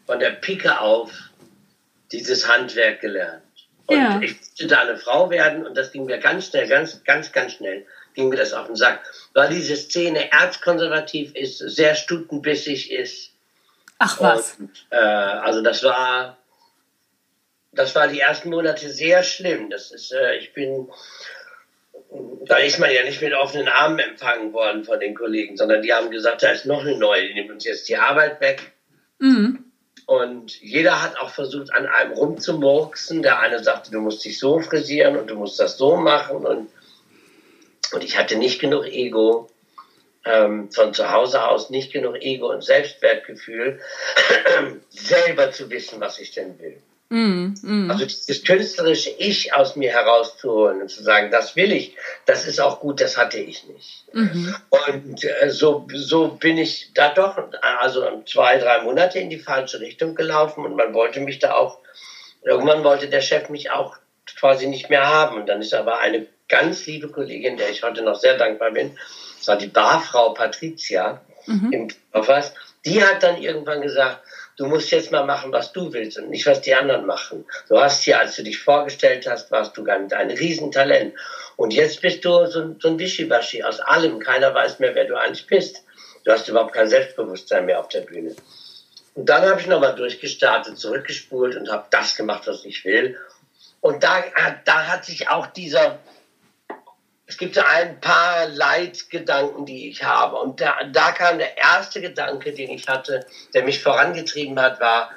von 0.04 0.18
der 0.18 0.32
Pike 0.32 0.82
auf, 0.82 1.29
dieses 2.12 2.48
Handwerk 2.48 3.00
gelernt. 3.00 3.42
Und 3.86 3.96
ja. 3.96 4.20
ich 4.20 4.36
da 4.68 4.82
eine 4.82 4.96
Frau 4.96 5.30
werden 5.30 5.66
und 5.66 5.76
das 5.76 5.90
ging 5.90 6.04
mir 6.04 6.18
ganz 6.18 6.46
schnell, 6.46 6.68
ganz, 6.68 7.02
ganz, 7.04 7.32
ganz 7.32 7.54
schnell 7.54 7.86
ging 8.14 8.28
mir 8.28 8.36
das 8.36 8.52
auf 8.52 8.66
den 8.66 8.76
Sack, 8.76 9.00
weil 9.34 9.50
diese 9.50 9.76
Szene 9.76 10.32
erzkonservativ 10.32 11.34
ist, 11.34 11.58
sehr 11.58 11.94
stutenbissig 11.94 12.90
ist. 12.90 13.32
Ach 13.98 14.20
was. 14.20 14.56
Und, 14.58 14.70
äh, 14.90 14.96
also 14.96 15.62
das 15.62 15.82
war, 15.82 16.38
das 17.72 17.94
war 17.94 18.08
die 18.08 18.20
ersten 18.20 18.50
Monate 18.50 18.90
sehr 18.90 19.22
schlimm. 19.22 19.70
Das 19.70 19.90
ist, 19.90 20.12
äh, 20.12 20.36
ich 20.36 20.52
bin, 20.54 20.88
da 22.46 22.56
ist 22.56 22.78
man 22.78 22.92
ja 22.92 23.04
nicht 23.04 23.22
mit 23.22 23.34
offenen 23.34 23.68
Armen 23.68 23.98
empfangen 23.98 24.52
worden 24.52 24.84
von 24.84 24.98
den 24.98 25.14
Kollegen, 25.14 25.56
sondern 25.56 25.82
die 25.82 25.92
haben 25.92 26.10
gesagt, 26.10 26.42
da 26.42 26.50
ist 26.50 26.66
noch 26.66 26.80
eine 26.80 26.96
neue, 26.96 27.28
die 27.28 27.34
nimmt 27.34 27.50
uns 27.50 27.64
jetzt 27.64 27.88
die 27.88 27.96
Arbeit 27.96 28.40
weg. 28.40 28.72
Mhm. 29.18 29.69
Und 30.10 30.60
jeder 30.60 31.02
hat 31.02 31.20
auch 31.20 31.30
versucht, 31.30 31.72
an 31.72 31.86
einem 31.86 32.14
rumzumurksen. 32.14 33.22
Der 33.22 33.38
eine 33.38 33.62
sagte, 33.62 33.92
du 33.92 34.00
musst 34.00 34.24
dich 34.24 34.40
so 34.40 34.58
frisieren 34.58 35.16
und 35.16 35.28
du 35.28 35.36
musst 35.36 35.60
das 35.60 35.78
so 35.78 35.94
machen. 35.94 36.44
Und, 36.44 36.68
und 37.92 38.02
ich 38.02 38.18
hatte 38.18 38.34
nicht 38.34 38.60
genug 38.60 38.86
Ego, 38.86 39.48
ähm, 40.24 40.68
von 40.72 40.92
zu 40.94 41.12
Hause 41.12 41.46
aus 41.46 41.70
nicht 41.70 41.92
genug 41.92 42.16
Ego 42.16 42.50
und 42.50 42.64
Selbstwertgefühl, 42.64 43.78
selber 44.90 45.52
zu 45.52 45.70
wissen, 45.70 46.00
was 46.00 46.18
ich 46.18 46.32
denn 46.32 46.58
will. 46.58 46.82
Mm, 47.10 47.54
mm. 47.60 47.90
Also 47.90 48.04
das 48.04 48.42
künstlerische 48.44 49.10
Ich 49.10 49.52
aus 49.52 49.74
mir 49.74 49.90
herauszuholen 49.90 50.80
und 50.80 50.88
zu 50.88 51.02
sagen, 51.02 51.30
das 51.32 51.56
will 51.56 51.72
ich, 51.72 51.96
das 52.24 52.46
ist 52.46 52.60
auch 52.60 52.78
gut, 52.78 53.00
das 53.00 53.16
hatte 53.16 53.38
ich 53.38 53.66
nicht. 53.66 54.04
Mm 54.12 54.54
Und 54.70 55.24
äh, 55.24 55.50
so, 55.50 55.86
so 55.92 56.28
bin 56.28 56.56
ich 56.56 56.92
da 56.94 57.12
doch, 57.12 57.36
also 57.80 58.22
zwei, 58.26 58.58
drei 58.58 58.82
Monate 58.82 59.18
in 59.18 59.28
die 59.28 59.40
falsche 59.40 59.80
Richtung 59.80 60.14
gelaufen 60.14 60.64
und 60.64 60.76
man 60.76 60.94
wollte 60.94 61.18
mich 61.20 61.40
da 61.40 61.54
auch, 61.54 61.80
irgendwann 62.44 62.84
wollte 62.84 63.08
der 63.08 63.22
Chef 63.22 63.48
mich 63.48 63.72
auch 63.72 63.96
quasi 64.38 64.68
nicht 64.68 64.88
mehr 64.88 65.06
haben. 65.06 65.36
Und 65.36 65.48
dann 65.48 65.60
ist 65.60 65.74
aber 65.74 65.98
eine 65.98 66.26
ganz 66.48 66.86
liebe 66.86 67.08
Kollegin, 67.08 67.56
der 67.56 67.70
ich 67.70 67.82
heute 67.82 68.02
noch 68.02 68.20
sehr 68.20 68.38
dankbar 68.38 68.70
bin, 68.70 68.96
das 69.36 69.48
war 69.48 69.56
die 69.56 69.66
Barfrau 69.66 70.32
Patricia 70.32 71.20
-hmm. 71.46 71.72
im 71.72 71.88
Dorfers, 72.12 72.54
die 72.84 73.02
hat 73.02 73.22
dann 73.22 73.40
irgendwann 73.40 73.82
gesagt, 73.82 74.20
du 74.60 74.66
musst 74.66 74.90
jetzt 74.90 75.10
mal 75.10 75.24
machen, 75.24 75.52
was 75.52 75.72
du 75.72 75.90
willst 75.90 76.18
und 76.18 76.28
nicht, 76.28 76.44
was 76.44 76.60
die 76.60 76.74
anderen 76.74 77.06
machen. 77.06 77.46
Du 77.70 77.80
hast 77.80 78.02
hier, 78.02 78.20
als 78.20 78.36
du 78.36 78.42
dich 78.42 78.58
vorgestellt 78.58 79.26
hast, 79.26 79.50
warst 79.50 79.74
du 79.74 79.82
ganz 79.82 80.12
ein 80.12 80.30
Riesentalent. 80.30 81.14
Und 81.56 81.72
jetzt 81.72 82.02
bist 82.02 82.22
du 82.26 82.44
so, 82.44 82.76
so 82.78 82.88
ein 82.88 82.98
Wischiwaschi 82.98 83.62
aus 83.62 83.80
allem. 83.80 84.18
Keiner 84.18 84.52
weiß 84.52 84.78
mehr, 84.78 84.94
wer 84.94 85.06
du 85.06 85.18
eigentlich 85.18 85.46
bist. 85.46 85.82
Du 86.24 86.30
hast 86.30 86.46
überhaupt 86.46 86.74
kein 86.74 86.90
Selbstbewusstsein 86.90 87.64
mehr 87.64 87.80
auf 87.80 87.88
der 87.88 88.02
Bühne. 88.02 88.36
Und 89.14 89.30
dann 89.30 89.48
habe 89.48 89.62
ich 89.62 89.66
nochmal 89.66 89.94
durchgestartet, 89.94 90.78
zurückgespult 90.78 91.56
und 91.56 91.72
habe 91.72 91.86
das 91.88 92.14
gemacht, 92.14 92.46
was 92.46 92.62
ich 92.66 92.84
will. 92.84 93.18
Und 93.80 94.04
da, 94.04 94.22
da 94.66 94.88
hat 94.88 95.06
sich 95.06 95.30
auch 95.30 95.46
dieser, 95.46 96.00
es 97.30 97.38
gibt 97.38 97.54
so 97.54 97.62
ein 97.62 98.00
paar 98.00 98.48
Leitgedanken, 98.48 99.64
die 99.64 99.88
ich 99.88 100.02
habe. 100.02 100.36
Und 100.36 100.60
da, 100.60 100.74
da 100.92 101.12
kam 101.12 101.38
der 101.38 101.56
erste 101.56 102.00
Gedanke, 102.00 102.52
den 102.52 102.70
ich 102.70 102.88
hatte, 102.88 103.24
der 103.54 103.62
mich 103.62 103.80
vorangetrieben 103.80 104.60
hat, 104.60 104.80
war, 104.80 105.10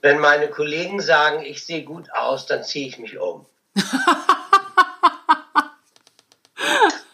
wenn 0.00 0.18
meine 0.18 0.48
Kollegen 0.48 1.00
sagen, 1.00 1.44
ich 1.44 1.64
sehe 1.64 1.84
gut 1.84 2.12
aus, 2.12 2.46
dann 2.46 2.64
ziehe 2.64 2.88
ich 2.88 2.98
mich 2.98 3.16
um. 3.16 3.46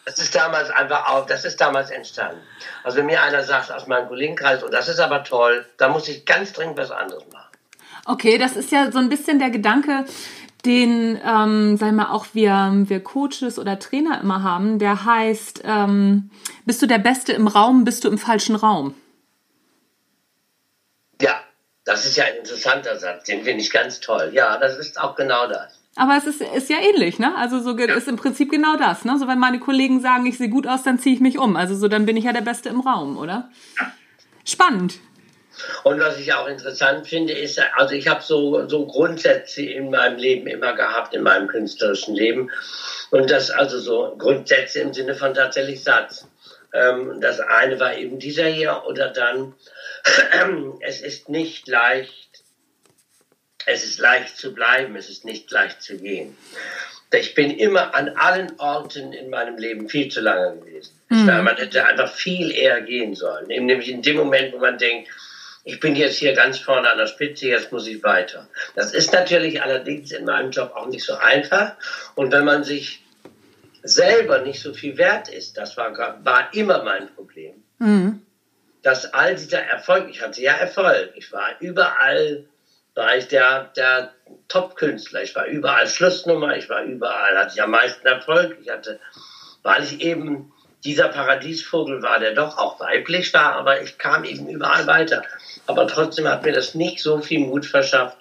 das 0.05 0.17
ist 0.17 0.33
damals 0.33 0.71
einfach 0.71 1.09
auch, 1.09 1.27
das 1.27 1.45
ist 1.45 1.61
damals 1.61 1.91
entstanden. 1.91 2.41
Also 2.83 2.97
wenn 2.97 3.05
mir 3.05 3.21
einer 3.21 3.43
sagt 3.43 3.71
aus 3.71 3.85
meinem 3.85 4.07
Kollegenkreis, 4.07 4.63
oh, 4.63 4.69
das 4.69 4.89
ist 4.89 4.99
aber 4.99 5.23
toll, 5.23 5.63
da 5.77 5.89
muss 5.89 6.07
ich 6.07 6.25
ganz 6.25 6.53
dringend 6.53 6.79
was 6.79 6.89
anderes 6.89 7.23
machen. 7.31 7.45
Okay, 8.07 8.39
das 8.39 8.55
ist 8.55 8.71
ja 8.71 8.91
so 8.91 8.97
ein 8.97 9.09
bisschen 9.09 9.37
der 9.37 9.51
Gedanke, 9.51 10.05
den, 10.65 11.19
ähm, 11.23 11.77
sagen 11.77 11.95
wir 11.95 12.11
auch 12.11 12.27
wir, 12.33 12.71
wir 12.73 13.01
Coaches 13.01 13.57
oder 13.57 13.79
Trainer 13.79 14.19
immer 14.21 14.43
haben, 14.43 14.79
der 14.79 15.05
heißt, 15.05 15.61
ähm, 15.63 16.29
bist 16.65 16.81
du 16.81 16.85
der 16.85 16.97
Beste 16.97 17.33
im 17.33 17.47
Raum, 17.47 17.85
bist 17.85 18.03
du 18.03 18.09
im 18.09 18.17
falschen 18.17 18.55
Raum? 18.55 18.93
Ja, 21.21 21.41
das 21.85 22.05
ist 22.05 22.17
ja 22.17 22.25
ein 22.25 22.37
interessanter 22.39 22.97
Satz, 22.97 23.25
den 23.25 23.43
finde 23.43 23.61
ich 23.61 23.71
ganz 23.71 23.99
toll. 23.99 24.31
Ja, 24.33 24.57
das 24.57 24.77
ist 24.77 24.99
auch 24.99 25.15
genau 25.15 25.47
das. 25.47 25.79
Aber 25.95 26.15
es 26.15 26.25
ist, 26.25 26.41
ist 26.41 26.69
ja 26.69 26.77
ähnlich, 26.77 27.19
ne? 27.19 27.35
Also 27.35 27.59
so 27.59 27.77
ja. 27.77 27.93
ist 27.93 28.07
im 28.07 28.15
Prinzip 28.15 28.51
genau 28.51 28.77
das, 28.77 29.03
ne? 29.05 29.17
So 29.17 29.27
wenn 29.27 29.39
meine 29.39 29.59
Kollegen 29.59 29.99
sagen, 30.01 30.25
ich 30.25 30.37
sehe 30.37 30.49
gut 30.49 30.67
aus, 30.67 30.83
dann 30.83 30.99
ziehe 30.99 31.15
ich 31.15 31.21
mich 31.21 31.37
um. 31.37 31.55
Also 31.55 31.75
so 31.75 31.87
dann 31.87 32.05
bin 32.05 32.15
ich 32.15 32.25
ja 32.25 32.31
der 32.31 32.41
Beste 32.41 32.69
im 32.69 32.79
Raum, 32.79 33.17
oder? 33.17 33.49
Ja. 33.79 33.91
Spannend. 34.45 34.99
Und 35.83 35.99
was 35.99 36.17
ich 36.17 36.33
auch 36.33 36.47
interessant 36.47 37.07
finde, 37.07 37.33
ist, 37.33 37.59
also 37.75 37.93
ich 37.93 38.07
habe 38.07 38.21
so, 38.21 38.67
so 38.67 38.85
Grundsätze 38.85 39.63
in 39.63 39.89
meinem 39.89 40.17
Leben 40.17 40.47
immer 40.47 40.73
gehabt, 40.73 41.13
in 41.13 41.23
meinem 41.23 41.47
künstlerischen 41.47 42.15
Leben. 42.15 42.51
Und 43.11 43.29
das 43.31 43.51
also 43.51 43.79
so 43.79 44.15
Grundsätze 44.17 44.79
im 44.79 44.93
Sinne 44.93 45.15
von 45.15 45.33
tatsächlich 45.33 45.83
Satz. 45.83 46.27
Ähm, 46.73 47.19
das 47.21 47.39
eine 47.39 47.79
war 47.79 47.95
eben 47.95 48.19
dieser 48.19 48.45
hier 48.45 48.83
oder 48.85 49.09
dann, 49.09 49.55
es 50.81 51.01
ist 51.01 51.29
nicht 51.29 51.67
leicht, 51.67 52.43
es 53.65 53.83
ist 53.83 53.99
leicht 53.99 54.37
zu 54.37 54.53
bleiben, 54.53 54.95
es 54.95 55.09
ist 55.09 55.25
nicht 55.25 55.49
leicht 55.51 55.81
zu 55.81 55.97
gehen. 55.97 56.37
Ich 57.11 57.33
bin 57.33 57.49
immer 57.49 57.95
an 57.95 58.09
allen 58.09 58.59
Orten 58.59 59.13
in 59.13 59.31
meinem 59.31 59.57
Leben 59.57 59.89
viel 59.89 60.09
zu 60.09 60.21
lange 60.21 60.59
gewesen. 60.59 60.93
Mhm. 61.09 61.25
Man 61.25 61.57
hätte 61.57 61.83
einfach 61.85 62.13
viel 62.13 62.51
eher 62.51 62.81
gehen 62.81 63.15
sollen. 63.15 63.47
Nämlich 63.47 63.89
in 63.89 64.03
dem 64.03 64.17
Moment, 64.17 64.53
wo 64.53 64.59
man 64.59 64.77
denkt, 64.77 65.09
ich 65.63 65.79
bin 65.79 65.95
jetzt 65.95 66.17
hier 66.17 66.33
ganz 66.33 66.59
vorne 66.59 66.89
an 66.89 66.97
der 66.97 67.07
Spitze, 67.07 67.47
jetzt 67.47 67.71
muss 67.71 67.87
ich 67.87 68.03
weiter. 68.03 68.47
Das 68.75 68.93
ist 68.93 69.13
natürlich 69.13 69.61
allerdings 69.61 70.11
in 70.11 70.25
meinem 70.25 70.51
Job 70.51 70.71
auch 70.75 70.87
nicht 70.87 71.03
so 71.03 71.15
einfach. 71.15 71.73
Und 72.15 72.31
wenn 72.31 72.45
man 72.45 72.63
sich 72.63 73.03
selber 73.83 74.39
nicht 74.39 74.61
so 74.61 74.73
viel 74.73 74.97
wert 74.97 75.29
ist, 75.29 75.57
das 75.57 75.77
war, 75.77 75.93
war 76.23 76.53
immer 76.53 76.83
mein 76.83 77.13
Problem, 77.15 77.63
mhm. 77.77 78.21
dass 78.81 79.13
all 79.13 79.35
dieser 79.35 79.61
Erfolg, 79.61 80.09
ich 80.09 80.21
hatte 80.21 80.41
ja 80.41 80.53
Erfolg, 80.53 81.11
ich 81.15 81.31
war 81.31 81.55
überall, 81.59 82.45
war 82.95 83.15
ich 83.15 83.27
der, 83.27 83.71
der 83.75 84.13
Top-Künstler, 84.47 85.23
ich 85.23 85.35
war 85.35 85.45
überall 85.45 85.87
Schlussnummer, 85.87 86.57
ich 86.57 86.69
war 86.69 86.83
überall, 86.83 87.37
hatte 87.37 87.53
ich 87.55 87.61
am 87.61 87.71
meisten 87.71 88.05
Erfolg, 88.05 88.57
ich 88.61 88.69
hatte, 88.69 88.99
weil 89.63 89.83
ich 89.83 90.01
eben 90.01 90.51
dieser 90.83 91.09
Paradiesvogel 91.09 92.01
war, 92.01 92.19
der 92.19 92.33
doch 92.33 92.57
auch 92.57 92.79
weiblich 92.79 93.33
war, 93.33 93.53
aber 93.53 93.81
ich 93.81 93.97
kam 93.97 94.23
eben 94.23 94.47
überall 94.47 94.87
weiter. 94.87 95.23
Aber 95.67 95.87
trotzdem 95.87 96.27
hat 96.27 96.43
mir 96.43 96.53
das 96.53 96.75
nicht 96.75 96.99
so 96.99 97.19
viel 97.19 97.39
Mut 97.39 97.65
verschafft, 97.65 98.17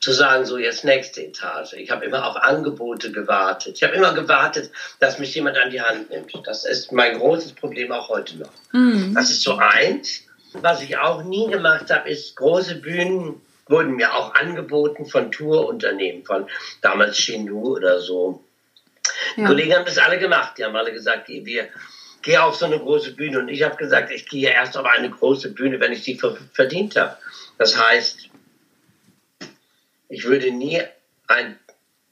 zu 0.00 0.12
sagen, 0.12 0.46
so 0.46 0.56
jetzt 0.56 0.84
nächste 0.84 1.22
Etage. 1.22 1.74
Ich 1.74 1.90
habe 1.90 2.06
immer 2.06 2.26
auf 2.26 2.36
Angebote 2.36 3.12
gewartet. 3.12 3.76
Ich 3.76 3.82
habe 3.82 3.94
immer 3.94 4.14
gewartet, 4.14 4.70
dass 4.98 5.18
mich 5.18 5.34
jemand 5.34 5.58
an 5.58 5.70
die 5.70 5.82
Hand 5.82 6.10
nimmt. 6.10 6.32
Das 6.44 6.64
ist 6.64 6.90
mein 6.90 7.18
großes 7.18 7.52
Problem 7.52 7.92
auch 7.92 8.08
heute 8.08 8.38
noch. 8.38 8.52
Mhm. 8.72 9.14
Das 9.14 9.30
ist 9.30 9.42
so 9.42 9.56
eins. 9.56 10.22
Was 10.54 10.80
ich 10.80 10.96
auch 10.96 11.22
nie 11.22 11.48
gemacht 11.48 11.90
habe, 11.90 12.08
ist 12.08 12.34
große 12.36 12.76
Bühnen 12.76 13.42
wurden 13.68 13.94
mir 13.94 14.14
auch 14.14 14.34
angeboten 14.34 15.06
von 15.06 15.30
Tourunternehmen, 15.30 16.24
von 16.24 16.46
damals 16.80 17.16
Chinu 17.16 17.76
oder 17.76 18.00
so. 18.00 18.42
Ja. 19.36 19.46
Kollegen 19.46 19.74
haben 19.74 19.84
das 19.84 19.98
alle 19.98 20.18
gemacht. 20.18 20.58
Die 20.58 20.64
haben 20.64 20.76
alle 20.76 20.92
gesagt, 20.92 21.28
wir 21.28 21.68
gehe 22.22 22.42
auf 22.42 22.56
so 22.56 22.66
eine 22.66 22.78
große 22.78 23.14
Bühne. 23.14 23.38
Und 23.38 23.48
ich 23.48 23.62
habe 23.62 23.76
gesagt, 23.76 24.10
ich 24.10 24.28
gehe 24.28 24.50
erst 24.50 24.76
auf 24.76 24.86
eine 24.86 25.10
große 25.10 25.52
Bühne, 25.52 25.80
wenn 25.80 25.92
ich 25.92 26.02
sie 26.02 26.20
verdient 26.52 26.96
habe. 26.96 27.16
Das 27.58 27.78
heißt, 27.78 28.28
ich 30.08 30.24
würde 30.24 30.50
nie 30.50 30.82
ein 31.26 31.58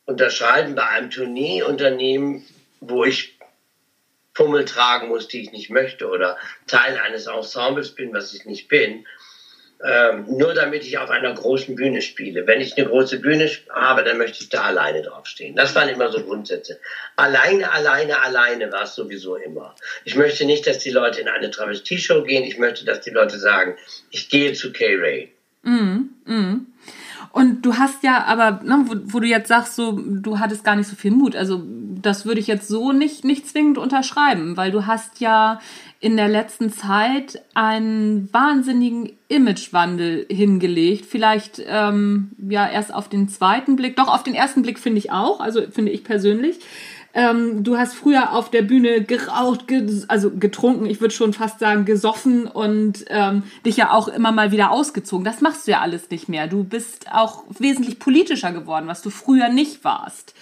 unterschreiben 0.07 0.75
bei 0.75 0.87
einem 0.89 1.11
Tourneeunternehmen, 1.11 2.47
wo 2.81 3.05
ich 3.05 3.39
Pummel 4.33 4.65
tragen 4.65 5.09
muss, 5.09 5.29
die 5.29 5.43
ich 5.43 5.53
nicht 5.53 5.69
möchte, 5.69 6.09
oder 6.09 6.39
Teil 6.67 6.97
eines 6.97 7.27
Ensembles 7.27 7.95
bin, 7.95 8.15
was 8.15 8.33
ich 8.33 8.45
nicht 8.45 8.69
bin, 8.69 9.07
ähm, 9.85 10.27
nur 10.29 10.55
damit 10.55 10.85
ich 10.85 10.99
auf 10.99 11.11
einer 11.11 11.33
großen 11.33 11.77
Bühne 11.77 12.03
spiele. 12.03 12.47
Wenn 12.47 12.61
ich 12.61 12.77
eine 12.77 12.89
große 12.89 13.21
Bühne 13.21 13.49
habe, 13.71 14.03
dann 14.03 14.19
möchte 14.19 14.43
ich 14.43 14.49
da 14.49 14.63
alleine 14.63 15.03
draufstehen. 15.03 15.55
Das 15.55 15.75
waren 15.75 15.89
immer 15.89 16.11
so 16.11 16.23
Grundsätze. 16.23 16.81
Alleine, 17.15 17.71
alleine, 17.71 18.21
alleine 18.21 18.73
war 18.73 18.83
es 18.83 18.95
sowieso 18.95 19.37
immer. 19.37 19.77
Ich 20.05 20.17
möchte 20.17 20.47
nicht, 20.47 20.67
dass 20.67 20.79
die 20.79 20.91
Leute 20.91 21.21
in 21.21 21.29
eine 21.29 21.51
Travestie-Show 21.51 22.25
gehen. 22.25 22.43
Ich 22.43 22.59
möchte, 22.59 22.85
dass 22.85 23.03
die 23.03 23.11
Leute 23.11 23.39
sagen, 23.39 23.77
ich 24.11 24.29
gehe 24.29 24.53
zu 24.53 24.73
K-Ray. 24.73 25.33
Mm, 25.63 26.09
mm. 26.25 26.67
Und 27.31 27.63
du 27.63 27.77
hast 27.77 28.03
ja 28.03 28.25
aber, 28.25 28.61
ne, 28.65 28.85
wo, 28.87 28.95
wo, 29.15 29.21
du 29.21 29.27
jetzt 29.27 29.49
sagst, 29.49 29.77
so, 29.77 29.93
du 29.93 30.39
hattest 30.41 30.65
gar 30.65 30.75
nicht 30.75 30.89
so 30.89 30.97
viel 30.97 31.11
Mut. 31.11 31.37
Also 31.37 31.63
das 32.03 32.25
würde 32.27 32.41
ich 32.41 32.47
jetzt 32.47 32.69
so 32.69 32.93
nicht, 32.93 33.25
nicht 33.25 33.47
zwingend 33.49 33.79
unterschreiben, 33.79 34.57
weil 34.57 34.71
du 34.71 34.87
hast 34.87 35.21
ja 35.21 35.61
in 36.01 36.17
der 36.17 36.29
letzten 36.29 36.73
Zeit 36.73 37.43
einen 37.55 38.33
wahnsinnigen 38.33 39.13
Imagewandel 39.27 40.27
hingelegt. 40.31 41.07
Vielleicht 41.07 41.61
ähm, 41.67 42.31
ja 42.49 42.69
erst 42.69 42.95
auf 42.95 43.09
den 43.09 43.29
zweiten 43.29 43.75
Blick, 43.75 43.97
doch 43.97 44.09
auf 44.09 44.23
den 44.23 44.35
ersten 44.35 44.63
Blick 44.63 44.79
finde 44.79 44.99
ich 44.99 45.11
auch, 45.11 45.41
also 45.41 45.63
finde 45.71 45.91
ich 45.91 46.05
persönlich. 46.05 46.61
Ähm, 47.15 47.65
du 47.65 47.77
hast 47.77 47.95
früher 47.95 48.33
auf 48.33 48.51
der 48.51 48.63
Bühne 48.63 49.03
geraucht, 49.03 49.67
ge 49.67 50.05
also 50.07 50.31
getrunken, 50.31 50.87
ich 50.87 51.01
würde 51.01 51.15
schon 51.15 51.33
fast 51.33 51.59
sagen 51.59 51.85
gesoffen 51.85 52.47
und 52.47 53.05
ähm, 53.09 53.43
dich 53.67 53.77
ja 53.77 53.91
auch 53.91 54.07
immer 54.07 54.31
mal 54.31 54.53
wieder 54.53 54.71
ausgezogen. 54.71 55.25
Das 55.25 55.41
machst 55.41 55.67
du 55.67 55.73
ja 55.73 55.81
alles 55.81 56.11
nicht 56.11 56.29
mehr. 56.29 56.47
Du 56.47 56.63
bist 56.63 57.11
auch 57.11 57.45
wesentlich 57.59 57.99
politischer 57.99 58.53
geworden, 58.53 58.87
was 58.87 59.03
du 59.03 59.11
früher 59.11 59.49
nicht 59.49 59.83
warst. 59.83 60.35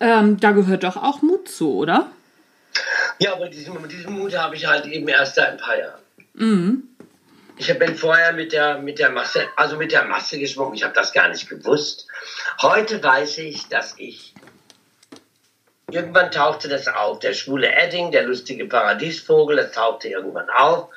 Ähm, 0.00 0.38
da 0.38 0.52
gehört 0.52 0.84
doch 0.84 0.96
auch 0.96 1.20
Mut 1.20 1.48
zu, 1.48 1.74
oder? 1.74 2.10
Ja, 3.18 3.32
aber 3.32 3.48
diesen, 3.48 3.88
diesen 3.88 4.12
Mut 4.12 4.36
habe 4.36 4.56
ich 4.56 4.66
halt 4.66 4.86
eben 4.86 5.08
erst 5.08 5.36
seit 5.36 5.50
ein 5.50 5.56
paar 5.58 5.78
Jahren. 5.78 6.00
Mhm. 6.34 6.82
Ich 7.56 7.78
bin 7.78 7.96
vorher 7.96 8.32
mit 8.32 8.52
der, 8.52 8.78
mit 8.78 8.98
der 8.98 9.10
Masse, 9.10 9.46
also 9.56 9.76
mit 9.76 9.92
der 9.92 10.04
Masse 10.04 10.38
geschwungen. 10.38 10.74
Ich 10.74 10.82
habe 10.82 10.94
das 10.94 11.12
gar 11.12 11.28
nicht 11.28 11.48
gewusst. 11.48 12.08
Heute 12.60 13.00
weiß 13.02 13.38
ich, 13.38 13.68
dass 13.68 13.94
ich 13.96 14.34
irgendwann 15.90 16.32
tauchte 16.32 16.68
das 16.68 16.88
auf. 16.88 17.20
Der 17.20 17.32
schwule 17.32 17.72
Edding, 17.72 18.10
der 18.10 18.24
lustige 18.24 18.66
Paradiesvogel, 18.66 19.56
das 19.56 19.72
tauchte 19.72 20.08
irgendwann 20.08 20.50
auf. 20.50 20.88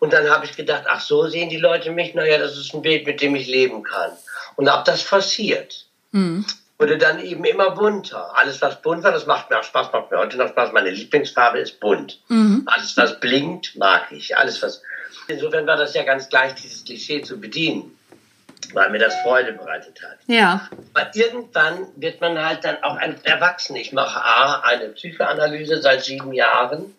Und 0.00 0.12
dann 0.12 0.28
habe 0.28 0.46
ich 0.46 0.56
gedacht, 0.56 0.84
ach 0.88 1.00
so 1.00 1.28
sehen 1.28 1.50
die 1.50 1.58
Leute 1.58 1.92
mich. 1.92 2.14
Naja, 2.14 2.38
das 2.38 2.56
ist 2.56 2.74
ein 2.74 2.82
Bild, 2.82 3.06
mit 3.06 3.20
dem 3.20 3.36
ich 3.36 3.46
leben 3.46 3.84
kann. 3.84 4.10
Und 4.56 4.68
habe 4.68 4.82
das 4.84 5.02
forciert. 5.02 5.86
Mhm 6.10 6.44
wurde 6.80 6.96
dann 6.96 7.20
eben 7.20 7.44
immer 7.44 7.72
bunter. 7.72 8.34
Alles, 8.34 8.62
was 8.62 8.80
bunt 8.80 9.04
war, 9.04 9.12
das 9.12 9.26
macht 9.26 9.50
mir 9.50 9.58
auch 9.58 9.64
Spaß, 9.64 9.92
macht 9.92 10.10
mir 10.10 10.18
heute 10.18 10.38
noch 10.38 10.48
Spaß. 10.48 10.72
Meine 10.72 10.90
Lieblingsfarbe 10.90 11.58
ist 11.58 11.78
bunt. 11.78 12.20
Mhm. 12.28 12.62
Alles, 12.64 12.96
was 12.96 13.20
blinkt, 13.20 13.76
mag 13.76 14.10
ich. 14.10 14.36
Alles, 14.36 14.62
was. 14.62 14.82
Insofern 15.28 15.66
war 15.66 15.76
das 15.76 15.94
ja 15.94 16.04
ganz 16.04 16.30
gleich, 16.30 16.54
dieses 16.54 16.84
Klischee 16.84 17.20
zu 17.20 17.38
bedienen, 17.38 17.96
weil 18.72 18.88
mir 18.90 18.98
das 18.98 19.14
Freude 19.22 19.52
bereitet 19.52 20.02
hat. 20.02 20.18
Ja. 20.26 20.70
Aber 20.94 21.14
irgendwann 21.14 21.86
wird 21.96 22.22
man 22.22 22.42
halt 22.42 22.64
dann 22.64 22.82
auch 22.82 22.96
ein 22.96 23.22
Erwachsener. 23.24 23.78
Ich 23.78 23.92
mache 23.92 24.18
A, 24.18 24.60
eine 24.60 24.88
Psychoanalyse 24.88 25.82
seit 25.82 26.02
sieben 26.02 26.32
Jahren. 26.32 26.94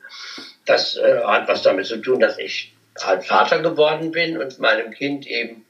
Das 0.65 0.95
äh, 0.95 1.23
hat 1.25 1.47
was 1.47 1.63
damit 1.63 1.87
zu 1.87 1.97
tun, 1.97 2.19
dass 2.19 2.37
ich 2.37 2.71
halt 3.03 3.25
Vater 3.25 3.59
geworden 3.59 4.11
bin 4.11 4.37
und 4.37 4.59
meinem 4.59 4.91
Kind 4.91 5.25
eben 5.25 5.65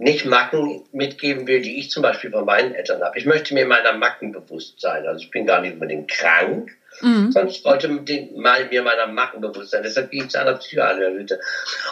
nicht 0.00 0.24
Macken 0.24 0.82
mitgeben 0.92 1.46
will, 1.46 1.60
die 1.60 1.78
ich 1.78 1.90
zum 1.90 2.02
Beispiel 2.02 2.30
von 2.30 2.46
meinen 2.46 2.74
Eltern 2.74 3.02
habe. 3.02 3.18
Ich 3.18 3.26
möchte 3.26 3.52
mir 3.52 3.66
meiner 3.66 3.92
Macken 3.92 4.32
bewusst 4.32 4.80
sein. 4.80 5.06
Also 5.06 5.20
ich 5.22 5.30
bin 5.30 5.44
gar 5.44 5.60
nicht 5.60 5.74
unbedingt 5.74 6.10
krank, 6.10 6.70
mhm. 7.02 7.30
sondern 7.30 7.48
ich 7.48 7.62
wollte 7.66 7.88
mal, 8.34 8.64
mir 8.64 8.82
meiner 8.82 9.08
Macken 9.08 9.42
bewusst 9.42 9.72
sein. 9.72 9.82
Deshalb 9.82 10.10
gehe 10.10 10.24
ich 10.24 10.30
zu 10.30 10.40
einer 10.40 10.54
Psychoanalyse. 10.54 11.38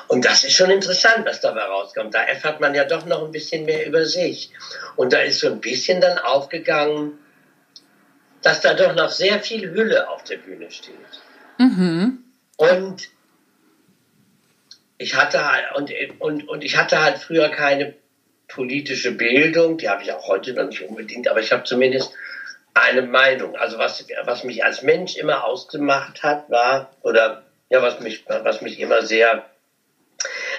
Und 0.07 0.25
das 0.25 0.43
ist 0.43 0.55
schon 0.55 0.71
interessant, 0.71 1.27
was 1.27 1.43
dabei 1.43 1.65
rauskommt. 1.65 2.15
Da 2.15 2.23
erfährt 2.23 2.61
man 2.61 2.75
ja 2.75 2.85
doch 2.85 3.05
noch 3.05 3.27
ein 3.27 3.31
bisschen 3.31 3.67
mehr 3.67 3.87
über 3.87 4.07
sich. 4.07 4.53
Und 4.97 5.13
da 5.13 5.19
ist 5.19 5.41
so 5.41 5.49
ein 5.49 5.61
bisschen 5.61 6.01
dann 6.01 6.17
aufgegangen, 6.17 7.19
dass 8.41 8.63
da 8.63 8.73
doch 8.73 8.95
noch 8.95 9.11
sehr 9.11 9.39
viel 9.41 9.71
Hülle 9.71 10.09
auf 10.09 10.25
der 10.25 10.39
Bühne 10.39 10.71
steht. 10.71 10.95
Mhm. 11.59 12.25
Und 12.57 13.11
ich 14.99 15.15
hatte 15.15 15.51
halt, 15.51 15.65
und, 15.77 15.93
und, 16.19 16.49
und 16.49 16.65
ich 16.65 16.77
hatte 16.77 17.01
halt 17.01 17.19
früher 17.19 17.49
keine 17.49 17.95
politische 18.49 19.13
Bildung, 19.13 19.79
die 19.79 19.89
habe 19.89 20.03
ich 20.03 20.13
auch 20.13 20.27
heute 20.27 20.53
noch 20.55 20.67
nicht 20.67 20.83
unbedingt, 20.83 21.29
aber 21.29 21.41
ich 21.41 21.53
habe 21.53 21.65
zumindest 21.65 22.13
eine 22.75 23.03
Meinung. 23.03 23.57
Also 23.57 23.79
was, 23.79 24.07
was 24.25 24.45
mich 24.45 24.65
als 24.65 24.83
Mensch 24.83 25.17
immer 25.17 25.45
ausgemacht 25.45 26.23
hat, 26.23 26.51
war, 26.51 26.91
oder 27.03 27.45
ja, 27.71 27.83
was 27.83 28.01
mich, 28.01 28.25
was 28.27 28.61
mich 28.61 28.81
immer 28.81 29.03
sehr 29.03 29.45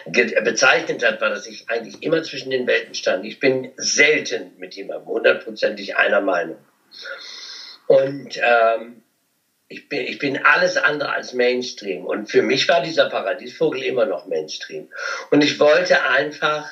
bezeichnet 0.05 1.05
hat, 1.05 1.19
war, 1.21 1.29
dass 1.29 1.45
ich 1.45 1.69
eigentlich 1.69 2.01
immer 2.01 2.23
zwischen 2.23 2.51
den 2.51 2.67
Welten 2.67 2.95
stand. 2.95 3.25
Ich 3.25 3.39
bin 3.39 3.71
selten 3.75 4.53
mit 4.57 4.75
jemandem 4.75 5.07
hundertprozentig 5.07 5.97
einer 5.97 6.21
Meinung. 6.21 6.57
Und 7.87 8.39
ähm, 8.41 9.03
ich 9.69 9.87
bin, 9.87 10.01
ich 10.01 10.17
bin 10.17 10.43
alles 10.43 10.77
andere 10.77 11.11
als 11.11 11.31
Mainstream. 11.33 12.03
Und 12.03 12.29
für 12.29 12.41
mich 12.41 12.67
war 12.67 12.81
dieser 12.81 13.07
Paradiesvogel 13.07 13.83
immer 13.83 14.05
noch 14.05 14.25
Mainstream. 14.25 14.89
Und 15.29 15.43
ich 15.43 15.59
wollte 15.59 16.03
einfach 16.03 16.67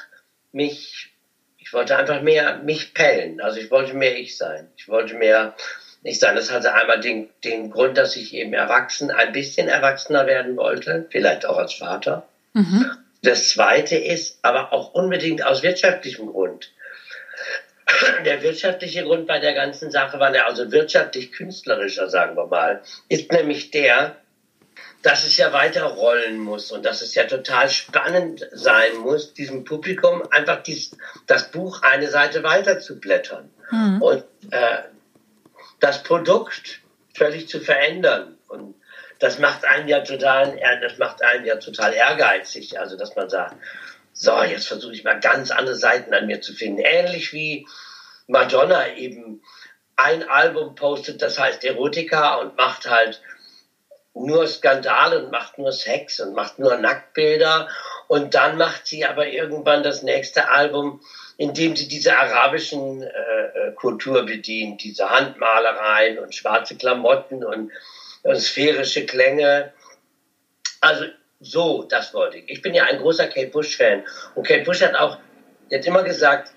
mich, 0.52 1.12
ich 1.60 1.72
wollte 1.74 1.96
einfach 1.96 2.22
mehr 2.22 2.58
mich 2.58 2.96
pellen. 2.96 3.40
Also 3.40 3.60
ich 3.60 3.70
wollte 3.70 3.94
mehr 3.94 4.18
ich 4.18 4.36
sein. 4.36 4.68
Ich 4.78 4.88
wollte 4.88 5.14
mehr 5.14 5.56
ich 6.02 6.20
sein. 6.20 6.36
Das 6.36 6.52
hatte 6.52 6.74
einmal 6.74 7.00
den, 7.00 7.30
den 7.44 7.70
Grund, 7.70 7.98
dass 7.98 8.16
ich 8.16 8.34
eben 8.34 8.54
erwachsen, 8.54 9.12
ein 9.12 9.32
bisschen 9.32 9.68
erwachsener 9.68 10.26
werden 10.26 10.58
wollte. 10.58 11.06
Vielleicht 11.12 11.46
auch 11.46 11.58
als 11.58 11.76
Vater. 11.76 12.28
Mhm. 12.54 12.90
Das 13.22 13.50
zweite 13.50 13.96
ist 13.96 14.40
aber 14.42 14.74
auch 14.74 14.94
unbedingt 14.94 15.46
aus 15.46 15.62
wirtschaftlichem 15.62 16.28
Grund. 16.28 16.72
Der 18.26 18.42
wirtschaftliche 18.44 19.04
Grund 19.04 19.28
bei 19.28 19.40
der 19.40 19.54
ganzen 19.54 19.92
Sache 19.92 20.20
war 20.20 20.32
der, 20.32 20.48
also 20.48 20.72
wirtschaftlich-künstlerischer, 20.72 22.10
sagen 22.10 22.36
wir 22.36 22.48
mal, 22.48 22.82
ist 23.08 23.32
nämlich 23.32 23.72
der, 23.72 24.18
dass 25.02 25.26
es 25.26 25.38
ja 25.38 25.54
weiter 25.54 25.84
rollen 25.84 26.40
muss 26.40 26.72
und 26.72 26.86
dass 26.86 27.02
es 27.02 27.16
ja 27.16 27.24
total 27.24 27.70
spannend 27.70 28.46
sein 28.52 28.98
muss, 28.98 29.34
diesem 29.34 29.64
Publikum 29.64 30.24
einfach 30.32 30.64
dies, 30.64 30.98
das 31.28 31.52
Buch 31.52 31.82
eine 31.82 32.10
Seite 32.10 32.44
weiter 32.44 32.80
zu 32.80 33.00
blättern 33.00 33.50
mhm. 33.72 34.02
und 34.02 34.24
äh, 34.52 34.80
das 35.80 36.04
Produkt 36.04 36.82
völlig 37.14 37.48
zu 37.48 37.60
verändern. 37.60 38.38
Und 38.48 38.76
das 39.20 39.40
macht 39.40 39.66
einen 39.66 39.88
ja 39.88 40.02
total, 40.02 40.60
das 40.82 40.98
macht 40.98 41.22
einen 41.24 41.46
ja 41.46 41.56
total 41.56 41.94
ehrgeizig, 41.94 42.80
also 42.80 42.98
dass 42.98 43.16
man 43.16 43.30
sagt, 43.30 43.56
so, 44.20 44.42
jetzt 44.42 44.68
versuche 44.68 44.94
ich 44.94 45.04
mal 45.04 45.20
ganz 45.20 45.52
andere 45.52 45.76
Seiten 45.76 46.12
an 46.14 46.26
mir 46.26 46.42
zu 46.42 46.54
finden. 46.54 46.80
Ähnlich 46.80 47.34
wie 47.34 47.68
Madonna 48.26 48.96
eben 48.96 49.44
ein 49.96 50.28
Album 50.28 50.74
postet, 50.74 51.22
das 51.22 51.38
heißt 51.38 51.64
Erotika 51.64 52.36
und 52.36 52.58
macht 52.58 52.90
halt 52.90 53.22
nur 54.16 54.48
Skandale 54.48 55.24
und 55.24 55.32
macht 55.32 55.60
nur 55.60 55.72
Sex 55.72 56.20
und 56.20 56.34
macht 56.34 56.58
nur 56.58 56.76
Nacktbilder. 56.78 57.70
Und 58.08 58.34
dann 58.34 58.58
macht 58.58 58.88
sie 58.88 59.06
aber 59.06 59.28
irgendwann 59.28 59.84
das 59.84 60.02
nächste 60.02 60.50
Album, 60.50 61.00
in 61.38 61.54
dem 61.54 61.76
sie 61.76 61.88
diese 61.88 62.18
arabischen 62.18 63.04
äh, 63.04 63.08
äh 63.08 63.72
Kultur 63.76 64.26
bedient, 64.26 64.82
diese 64.82 65.12
Handmalereien 65.12 66.18
und 66.18 66.34
schwarze 66.34 66.76
Klamotten 66.76 67.44
und, 67.44 67.72
und 68.24 68.40
sphärische 68.40 69.06
Klänge. 69.06 69.74
Also 70.82 71.06
so, 71.40 71.84
das 71.84 72.14
wollte 72.14 72.38
ich. 72.38 72.50
Ich 72.50 72.62
bin 72.62 72.74
ja 72.74 72.86
ein 72.86 73.00
großer 73.00 73.28
Kate 73.28 73.52
Bush-Fan. 73.52 74.04
Und 74.36 74.48
Kate 74.48 74.64
Bush 74.64 74.82
hat 74.82 74.96
auch, 74.96 75.18
hat 75.72 75.86
immer 75.86 76.04
gesagt, 76.04 76.52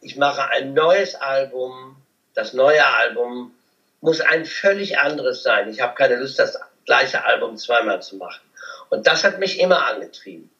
ich 0.00 0.16
mache 0.16 0.48
ein 0.50 0.74
neues 0.74 1.14
Album. 1.14 1.96
Das 2.34 2.52
neue 2.52 2.84
Album 2.84 3.52
muss 4.00 4.20
ein 4.20 4.44
völlig 4.44 4.98
anderes 4.98 5.42
sein. 5.42 5.68
Ich 5.70 5.80
habe 5.80 5.94
keine 5.94 6.16
Lust, 6.16 6.38
das 6.38 6.58
gleiche 6.84 7.24
Album 7.24 7.56
zweimal 7.56 8.02
zu 8.02 8.16
machen. 8.16 8.42
Und 8.90 9.06
das 9.06 9.24
hat 9.24 9.38
mich 9.38 9.60
immer 9.60 9.86
angetrieben. 9.86 10.50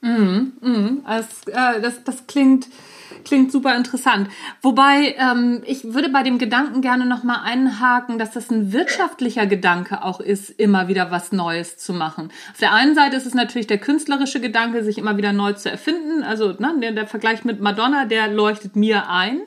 Mm, 0.00 0.52
mm, 0.60 1.04
das, 1.06 1.46
äh, 1.46 1.80
das, 1.80 2.02
das 2.04 2.26
klingt 2.26 2.66
Klingt 3.24 3.52
super 3.52 3.76
interessant. 3.76 4.28
Wobei 4.62 5.14
ähm, 5.18 5.62
ich 5.66 5.84
würde 5.84 6.08
bei 6.08 6.22
dem 6.22 6.38
Gedanken 6.38 6.80
gerne 6.80 7.06
nochmal 7.06 7.40
einhaken, 7.44 8.18
dass 8.18 8.32
das 8.32 8.50
ein 8.50 8.72
wirtschaftlicher 8.72 9.46
Gedanke 9.46 10.02
auch 10.02 10.20
ist, 10.20 10.50
immer 10.50 10.88
wieder 10.88 11.10
was 11.10 11.32
Neues 11.32 11.76
zu 11.76 11.92
machen. 11.92 12.32
Auf 12.50 12.58
der 12.58 12.72
einen 12.72 12.94
Seite 12.94 13.16
ist 13.16 13.26
es 13.26 13.34
natürlich 13.34 13.66
der 13.66 13.78
künstlerische 13.78 14.40
Gedanke, 14.40 14.82
sich 14.82 14.98
immer 14.98 15.16
wieder 15.16 15.32
neu 15.32 15.52
zu 15.52 15.70
erfinden. 15.70 16.22
Also 16.22 16.54
ne, 16.58 16.74
der, 16.80 16.92
der 16.92 17.06
Vergleich 17.06 17.44
mit 17.44 17.60
Madonna, 17.60 18.06
der 18.06 18.28
leuchtet 18.28 18.76
mir 18.76 19.08
ein. 19.08 19.42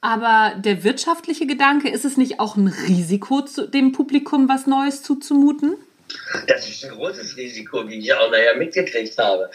Aber 0.00 0.54
der 0.56 0.84
wirtschaftliche 0.84 1.46
Gedanke, 1.46 1.88
ist 1.88 2.04
es 2.04 2.16
nicht 2.16 2.38
auch 2.38 2.56
ein 2.56 2.68
Risiko, 2.68 3.44
dem 3.72 3.92
Publikum 3.92 4.48
was 4.48 4.66
Neues 4.66 5.02
zuzumuten? 5.02 5.74
Das 6.46 6.68
ist 6.68 6.84
ein 6.84 6.90
großes 6.90 7.36
Risiko, 7.36 7.88
wie 7.88 7.98
ich 7.98 8.14
auch 8.14 8.30
nachher 8.30 8.56
mitgekriegt 8.56 9.18
habe. 9.18 9.50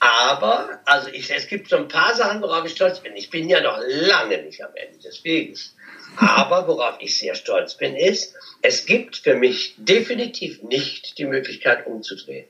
Aber, 0.00 0.80
also 0.86 1.08
ich, 1.10 1.30
es 1.30 1.46
gibt 1.46 1.68
so 1.68 1.76
ein 1.76 1.88
paar 1.88 2.14
Sachen, 2.14 2.40
worauf 2.40 2.64
ich 2.64 2.72
stolz 2.72 3.00
bin. 3.00 3.14
Ich 3.16 3.28
bin 3.28 3.50
ja 3.50 3.60
noch 3.60 3.78
lange 3.86 4.42
nicht 4.42 4.64
am 4.64 4.74
Ende 4.74 4.98
des 4.98 5.22
Weges. 5.24 5.76
Aber 6.16 6.66
worauf 6.66 6.96
ich 7.00 7.18
sehr 7.18 7.34
stolz 7.34 7.74
bin, 7.74 7.94
ist, 7.94 8.34
es 8.62 8.86
gibt 8.86 9.16
für 9.18 9.34
mich 9.34 9.74
definitiv 9.76 10.62
nicht 10.62 11.18
die 11.18 11.26
Möglichkeit 11.26 11.86
umzudrehen. 11.86 12.46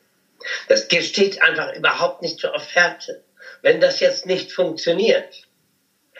Das 0.68 0.84
steht 0.84 1.42
einfach 1.42 1.74
überhaupt 1.74 2.22
nicht 2.22 2.38
zur 2.38 2.54
Offerte. 2.54 3.22
Wenn 3.62 3.80
das 3.80 3.98
jetzt 3.98 4.26
nicht 4.26 4.52
funktioniert, 4.52 5.48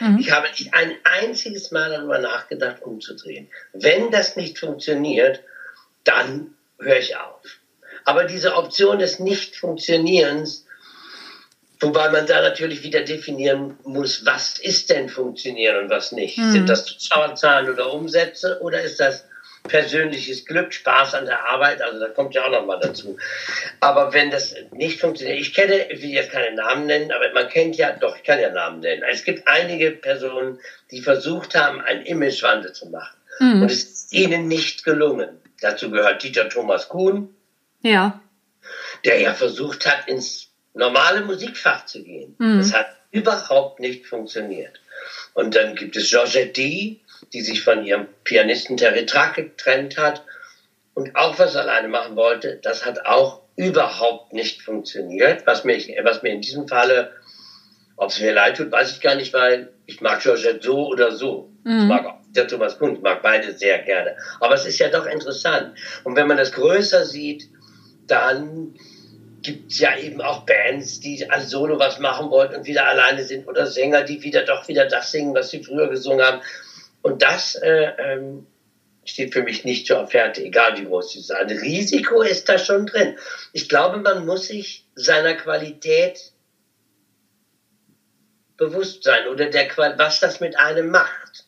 mhm. 0.00 0.18
ich 0.20 0.32
habe 0.32 0.48
nicht 0.48 0.74
ein 0.74 0.96
einziges 1.04 1.70
Mal 1.70 1.90
darüber 1.90 2.18
nachgedacht, 2.18 2.82
umzudrehen. 2.82 3.48
Wenn 3.72 4.10
das 4.10 4.34
nicht 4.34 4.58
funktioniert, 4.58 5.40
dann 6.02 6.54
höre 6.78 6.98
ich 6.98 7.16
auf. 7.16 7.40
Aber 8.04 8.24
diese 8.24 8.56
Option 8.56 8.98
des 8.98 9.20
Nicht-Funktionierens, 9.20 10.66
wobei 11.80 12.10
man 12.10 12.26
da 12.26 12.42
natürlich 12.42 12.82
wieder 12.82 13.00
definieren 13.00 13.76
muss, 13.84 14.24
was 14.24 14.58
ist 14.58 14.90
denn 14.90 15.08
funktionieren 15.08 15.84
und 15.84 15.90
was 15.90 16.12
nicht. 16.12 16.38
Mhm. 16.38 16.52
Sind 16.52 16.68
das 16.68 16.84
Zuschauerzahlen 16.84 17.70
oder 17.70 17.92
Umsätze 17.92 18.60
oder 18.60 18.82
ist 18.82 19.00
das 19.00 19.24
persönliches 19.64 20.46
Glück, 20.46 20.72
Spaß 20.72 21.14
an 21.14 21.26
der 21.26 21.44
Arbeit, 21.46 21.82
also 21.82 22.00
da 22.00 22.08
kommt 22.08 22.34
ja 22.34 22.44
auch 22.44 22.50
noch 22.50 22.64
mal 22.64 22.80
dazu. 22.80 23.18
Aber 23.80 24.12
wenn 24.12 24.30
das 24.30 24.54
nicht 24.72 25.00
funktioniert, 25.00 25.38
ich 25.38 25.54
kenne, 25.54 25.90
ich 25.90 26.02
will 26.02 26.10
jetzt 26.10 26.30
keine 26.30 26.54
Namen 26.56 26.86
nennen, 26.86 27.12
aber 27.12 27.30
man 27.32 27.48
kennt 27.48 27.76
ja, 27.76 27.92
doch, 27.92 28.16
ich 28.16 28.22
kann 28.22 28.40
ja 28.40 28.50
Namen 28.50 28.80
nennen. 28.80 29.02
Es 29.10 29.22
gibt 29.22 29.46
einige 29.46 29.90
Personen, 29.90 30.58
die 30.90 31.02
versucht 31.02 31.54
haben, 31.54 31.80
einen 31.80 32.06
Imagewandel 32.06 32.72
zu 32.72 32.88
machen. 32.88 33.16
Mhm. 33.38 33.62
Und 33.62 33.70
es 33.70 33.84
ist 33.84 34.12
ihnen 34.12 34.48
nicht 34.48 34.84
gelungen. 34.84 35.28
Dazu 35.60 35.90
gehört 35.90 36.22
Dieter 36.22 36.48
Thomas 36.48 36.88
Kuhn. 36.88 37.34
Ja. 37.82 38.20
Der 39.04 39.20
ja 39.20 39.34
versucht 39.34 39.86
hat, 39.86 40.08
ins 40.08 40.49
normale 40.74 41.22
Musikfach 41.22 41.86
zu 41.86 42.02
gehen. 42.02 42.34
Mhm. 42.38 42.58
Das 42.58 42.72
hat 42.72 42.86
überhaupt 43.10 43.80
nicht 43.80 44.06
funktioniert. 44.06 44.80
Und 45.34 45.54
dann 45.54 45.74
gibt 45.74 45.96
es 45.96 46.10
Georgette 46.10 46.52
D., 46.52 47.00
die 47.32 47.40
sich 47.40 47.62
von 47.62 47.84
ihrem 47.84 48.08
Pianisten 48.24 48.76
Terry 48.76 49.06
Track 49.06 49.34
getrennt 49.34 49.96
hat 49.96 50.24
und 50.94 51.16
auch 51.16 51.38
was 51.38 51.56
alleine 51.56 51.88
machen 51.88 52.16
wollte. 52.16 52.58
Das 52.62 52.84
hat 52.84 53.06
auch 53.06 53.42
überhaupt 53.56 54.32
nicht 54.32 54.62
funktioniert, 54.62 55.46
was 55.46 55.64
mir, 55.64 55.76
was 56.02 56.22
mir 56.22 56.30
in 56.30 56.40
diesem 56.40 56.66
Falle, 56.66 57.12
ob 57.96 58.10
es 58.10 58.20
mir 58.20 58.32
leid 58.32 58.56
tut, 58.56 58.72
weiß 58.72 58.92
ich 58.92 59.00
gar 59.00 59.14
nicht, 59.16 59.34
weil 59.34 59.72
ich 59.86 60.00
mag 60.00 60.22
Georgette 60.22 60.60
so 60.62 60.86
oder 60.86 61.12
so. 61.12 61.50
Mhm. 61.64 61.78
Ich 61.80 61.84
mag 61.84 62.06
auch 62.06 62.20
der 62.30 62.48
Thomas 62.48 62.78
Kuhn, 62.78 62.94
ich 62.94 63.02
mag 63.02 63.22
beide 63.22 63.52
sehr 63.52 63.80
gerne. 63.80 64.16
Aber 64.40 64.54
es 64.54 64.64
ist 64.64 64.78
ja 64.78 64.88
doch 64.88 65.06
interessant. 65.06 65.76
Und 66.04 66.16
wenn 66.16 66.26
man 66.26 66.36
das 66.36 66.52
größer 66.52 67.04
sieht, 67.04 67.48
dann 68.06 68.74
gibt 69.42 69.72
es 69.72 69.78
ja 69.78 69.96
eben 69.96 70.20
auch 70.20 70.44
Bands, 70.44 71.00
die 71.00 71.28
als 71.30 71.50
Solo 71.50 71.78
was 71.78 71.98
machen 71.98 72.30
wollten 72.30 72.56
und 72.56 72.66
wieder 72.66 72.86
alleine 72.86 73.24
sind 73.24 73.48
oder 73.48 73.66
Sänger, 73.66 74.02
die 74.02 74.22
wieder 74.22 74.44
doch 74.44 74.68
wieder 74.68 74.86
das 74.86 75.10
singen, 75.10 75.34
was 75.34 75.50
sie 75.50 75.62
früher 75.62 75.88
gesungen 75.88 76.24
haben. 76.24 76.42
Und 77.02 77.22
das 77.22 77.54
äh, 77.54 77.92
ähm, 77.98 78.46
steht 79.04 79.32
für 79.32 79.42
mich 79.42 79.64
nicht 79.64 79.86
zur 79.86 80.00
Offerte, 80.00 80.42
egal 80.42 80.78
wie 80.78 80.84
groß 80.84 81.12
sie 81.12 81.20
sein. 81.20 81.48
Risiko 81.48 82.22
ist 82.22 82.48
da 82.48 82.58
schon 82.58 82.86
drin. 82.86 83.16
Ich 83.52 83.68
glaube, 83.68 83.98
man 83.98 84.26
muss 84.26 84.46
sich 84.46 84.84
seiner 84.94 85.34
Qualität 85.34 86.32
bewusst 88.56 89.04
sein 89.04 89.26
oder 89.28 89.46
der, 89.46 89.68
was 89.96 90.20
das 90.20 90.40
mit 90.40 90.58
einem 90.58 90.90
macht. 90.90 91.46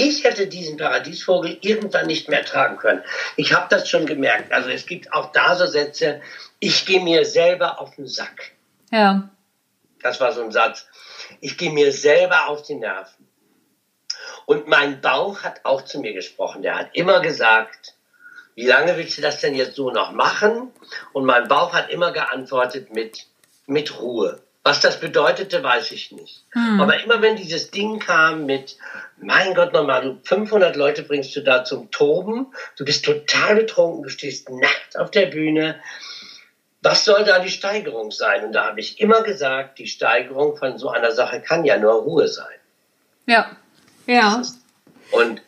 Ich 0.00 0.22
hätte 0.22 0.46
diesen 0.46 0.76
Paradiesvogel 0.76 1.58
irgendwann 1.60 2.06
nicht 2.06 2.28
mehr 2.28 2.44
tragen 2.44 2.76
können. 2.76 3.02
Ich 3.36 3.52
habe 3.52 3.66
das 3.68 3.88
schon 3.88 4.06
gemerkt. 4.06 4.52
Also 4.52 4.68
es 4.68 4.86
gibt 4.86 5.12
auch 5.12 5.32
da 5.32 5.56
so 5.56 5.66
Sätze, 5.66 6.20
ich 6.60 6.86
gehe 6.86 7.00
mir 7.00 7.24
selber 7.24 7.80
auf 7.80 7.96
den 7.96 8.06
Sack. 8.06 8.52
Ja. 8.92 9.28
Das 10.00 10.20
war 10.20 10.32
so 10.32 10.42
ein 10.42 10.52
Satz. 10.52 10.86
Ich 11.40 11.58
gehe 11.58 11.72
mir 11.72 11.92
selber 11.92 12.46
auf 12.48 12.62
die 12.62 12.76
Nerven. 12.76 13.26
Und 14.46 14.68
mein 14.68 15.00
Bauch 15.00 15.42
hat 15.42 15.64
auch 15.64 15.82
zu 15.82 15.98
mir 15.98 16.12
gesprochen. 16.12 16.62
Der 16.62 16.78
hat 16.78 16.90
immer 16.92 17.20
gesagt, 17.20 17.94
wie 18.54 18.66
lange 18.66 18.96
willst 18.96 19.18
du 19.18 19.22
das 19.22 19.40
denn 19.40 19.56
jetzt 19.56 19.74
so 19.74 19.90
noch 19.90 20.12
machen? 20.12 20.72
Und 21.12 21.24
mein 21.24 21.48
Bauch 21.48 21.72
hat 21.72 21.90
immer 21.90 22.12
geantwortet 22.12 22.94
mit, 22.94 23.26
mit 23.66 24.00
Ruhe. 24.00 24.40
Was 24.68 24.80
das 24.80 25.00
bedeutete, 25.00 25.62
weiß 25.62 25.92
ich 25.92 26.12
nicht. 26.12 26.44
Hm. 26.52 26.78
Aber 26.78 27.02
immer 27.02 27.22
wenn 27.22 27.36
dieses 27.36 27.70
Ding 27.70 28.00
kam 28.00 28.44
mit, 28.44 28.76
mein 29.16 29.54
Gott, 29.54 29.72
nochmal, 29.72 30.02
du 30.02 30.20
500 30.22 30.76
Leute 30.76 31.04
bringst 31.04 31.34
du 31.34 31.40
da 31.40 31.64
zum 31.64 31.90
Toben, 31.90 32.48
du 32.76 32.84
bist 32.84 33.06
total 33.06 33.56
betrunken, 33.56 34.02
du 34.02 34.10
stehst 34.10 34.50
nackt 34.50 34.98
auf 34.98 35.10
der 35.10 35.24
Bühne. 35.24 35.80
Was 36.82 37.06
soll 37.06 37.24
da 37.24 37.38
die 37.38 37.48
Steigerung 37.50 38.10
sein? 38.10 38.44
Und 38.44 38.52
da 38.52 38.66
habe 38.66 38.80
ich 38.80 39.00
immer 39.00 39.22
gesagt, 39.22 39.78
die 39.78 39.86
Steigerung 39.86 40.58
von 40.58 40.76
so 40.76 40.90
einer 40.90 41.12
Sache 41.12 41.40
kann 41.40 41.64
ja 41.64 41.78
nur 41.78 41.94
Ruhe 41.94 42.28
sein. 42.28 42.58
Ja. 43.24 43.56
Ja. 44.04 44.42
Und 45.12 45.40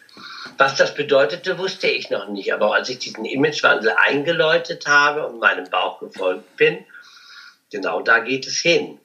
was 0.56 0.76
das 0.76 0.94
bedeutete, 0.94 1.58
wusste 1.58 1.88
ich 1.88 2.08
noch 2.08 2.26
nicht. 2.28 2.54
Aber 2.54 2.74
als 2.74 2.88
ich 2.88 3.00
diesen 3.00 3.26
Imagewandel 3.26 3.92
eingeläutet 4.02 4.86
habe 4.86 5.26
und 5.26 5.40
meinem 5.40 5.68
Bauch 5.68 6.00
gefolgt 6.00 6.56
bin, 6.56 6.86
genau 7.70 8.00
da 8.00 8.20
geht 8.20 8.46
es 8.46 8.56
hin. 8.56 8.98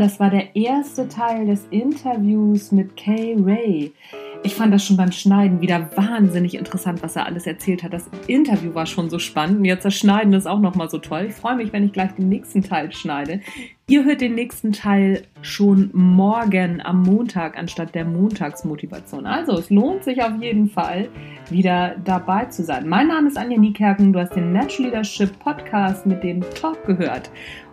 Das 0.00 0.18
war 0.18 0.30
der 0.30 0.56
erste 0.56 1.08
Teil 1.08 1.46
des 1.46 1.66
Interviews 1.70 2.72
mit 2.72 2.96
Kay 2.96 3.36
Ray. 3.38 3.92
Ich 4.42 4.54
fand 4.54 4.72
das 4.72 4.82
schon 4.82 4.96
beim 4.96 5.12
Schneiden 5.12 5.60
wieder 5.60 5.90
wahnsinnig 5.94 6.54
interessant, 6.54 7.02
was 7.02 7.16
er 7.16 7.26
alles 7.26 7.46
erzählt 7.46 7.82
hat. 7.82 7.92
Das 7.92 8.08
Interview 8.26 8.74
war 8.74 8.86
schon 8.86 9.10
so 9.10 9.18
spannend 9.18 9.58
und 9.58 9.64
jetzt 9.66 9.84
das 9.84 9.94
Schneiden 9.94 10.32
ist 10.32 10.46
auch 10.46 10.58
nochmal 10.58 10.88
so 10.88 10.96
toll. 10.96 11.26
Ich 11.28 11.34
freue 11.34 11.56
mich, 11.56 11.74
wenn 11.74 11.84
ich 11.84 11.92
gleich 11.92 12.12
den 12.12 12.30
nächsten 12.30 12.62
Teil 12.62 12.90
schneide. 12.92 13.40
Ihr 13.88 14.04
hört 14.04 14.22
den 14.22 14.34
nächsten 14.34 14.72
Teil 14.72 15.24
schon 15.42 15.90
morgen 15.92 16.80
am 16.80 17.02
Montag 17.02 17.58
anstatt 17.58 17.94
der 17.94 18.06
Montagsmotivation. 18.06 19.26
Also 19.26 19.58
es 19.58 19.68
lohnt 19.68 20.04
sich 20.04 20.22
auf 20.22 20.40
jeden 20.40 20.70
Fall, 20.70 21.10
wieder 21.50 21.96
dabei 22.02 22.46
zu 22.46 22.64
sein. 22.64 22.88
Mein 22.88 23.08
Name 23.08 23.28
ist 23.28 23.36
Anja 23.36 23.58
Niekerken. 23.58 24.14
Du 24.14 24.20
hast 24.20 24.34
den 24.34 24.52
Natural 24.52 24.88
Leadership 24.88 25.38
Podcast 25.40 26.06
mit 26.06 26.22
dem 26.22 26.40
Talk 26.54 26.86
gehört. 26.86 27.30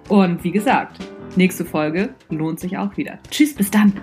Und 0.10 0.44
wie 0.44 0.52
gesagt, 0.52 1.00
nächste 1.36 1.66
Folge 1.66 2.10
lohnt 2.30 2.60
sich 2.60 2.78
auch 2.78 2.98
wieder. 2.98 3.20
Tschüss, 3.30 3.56
bis 3.56 3.72
dann. 3.72 3.94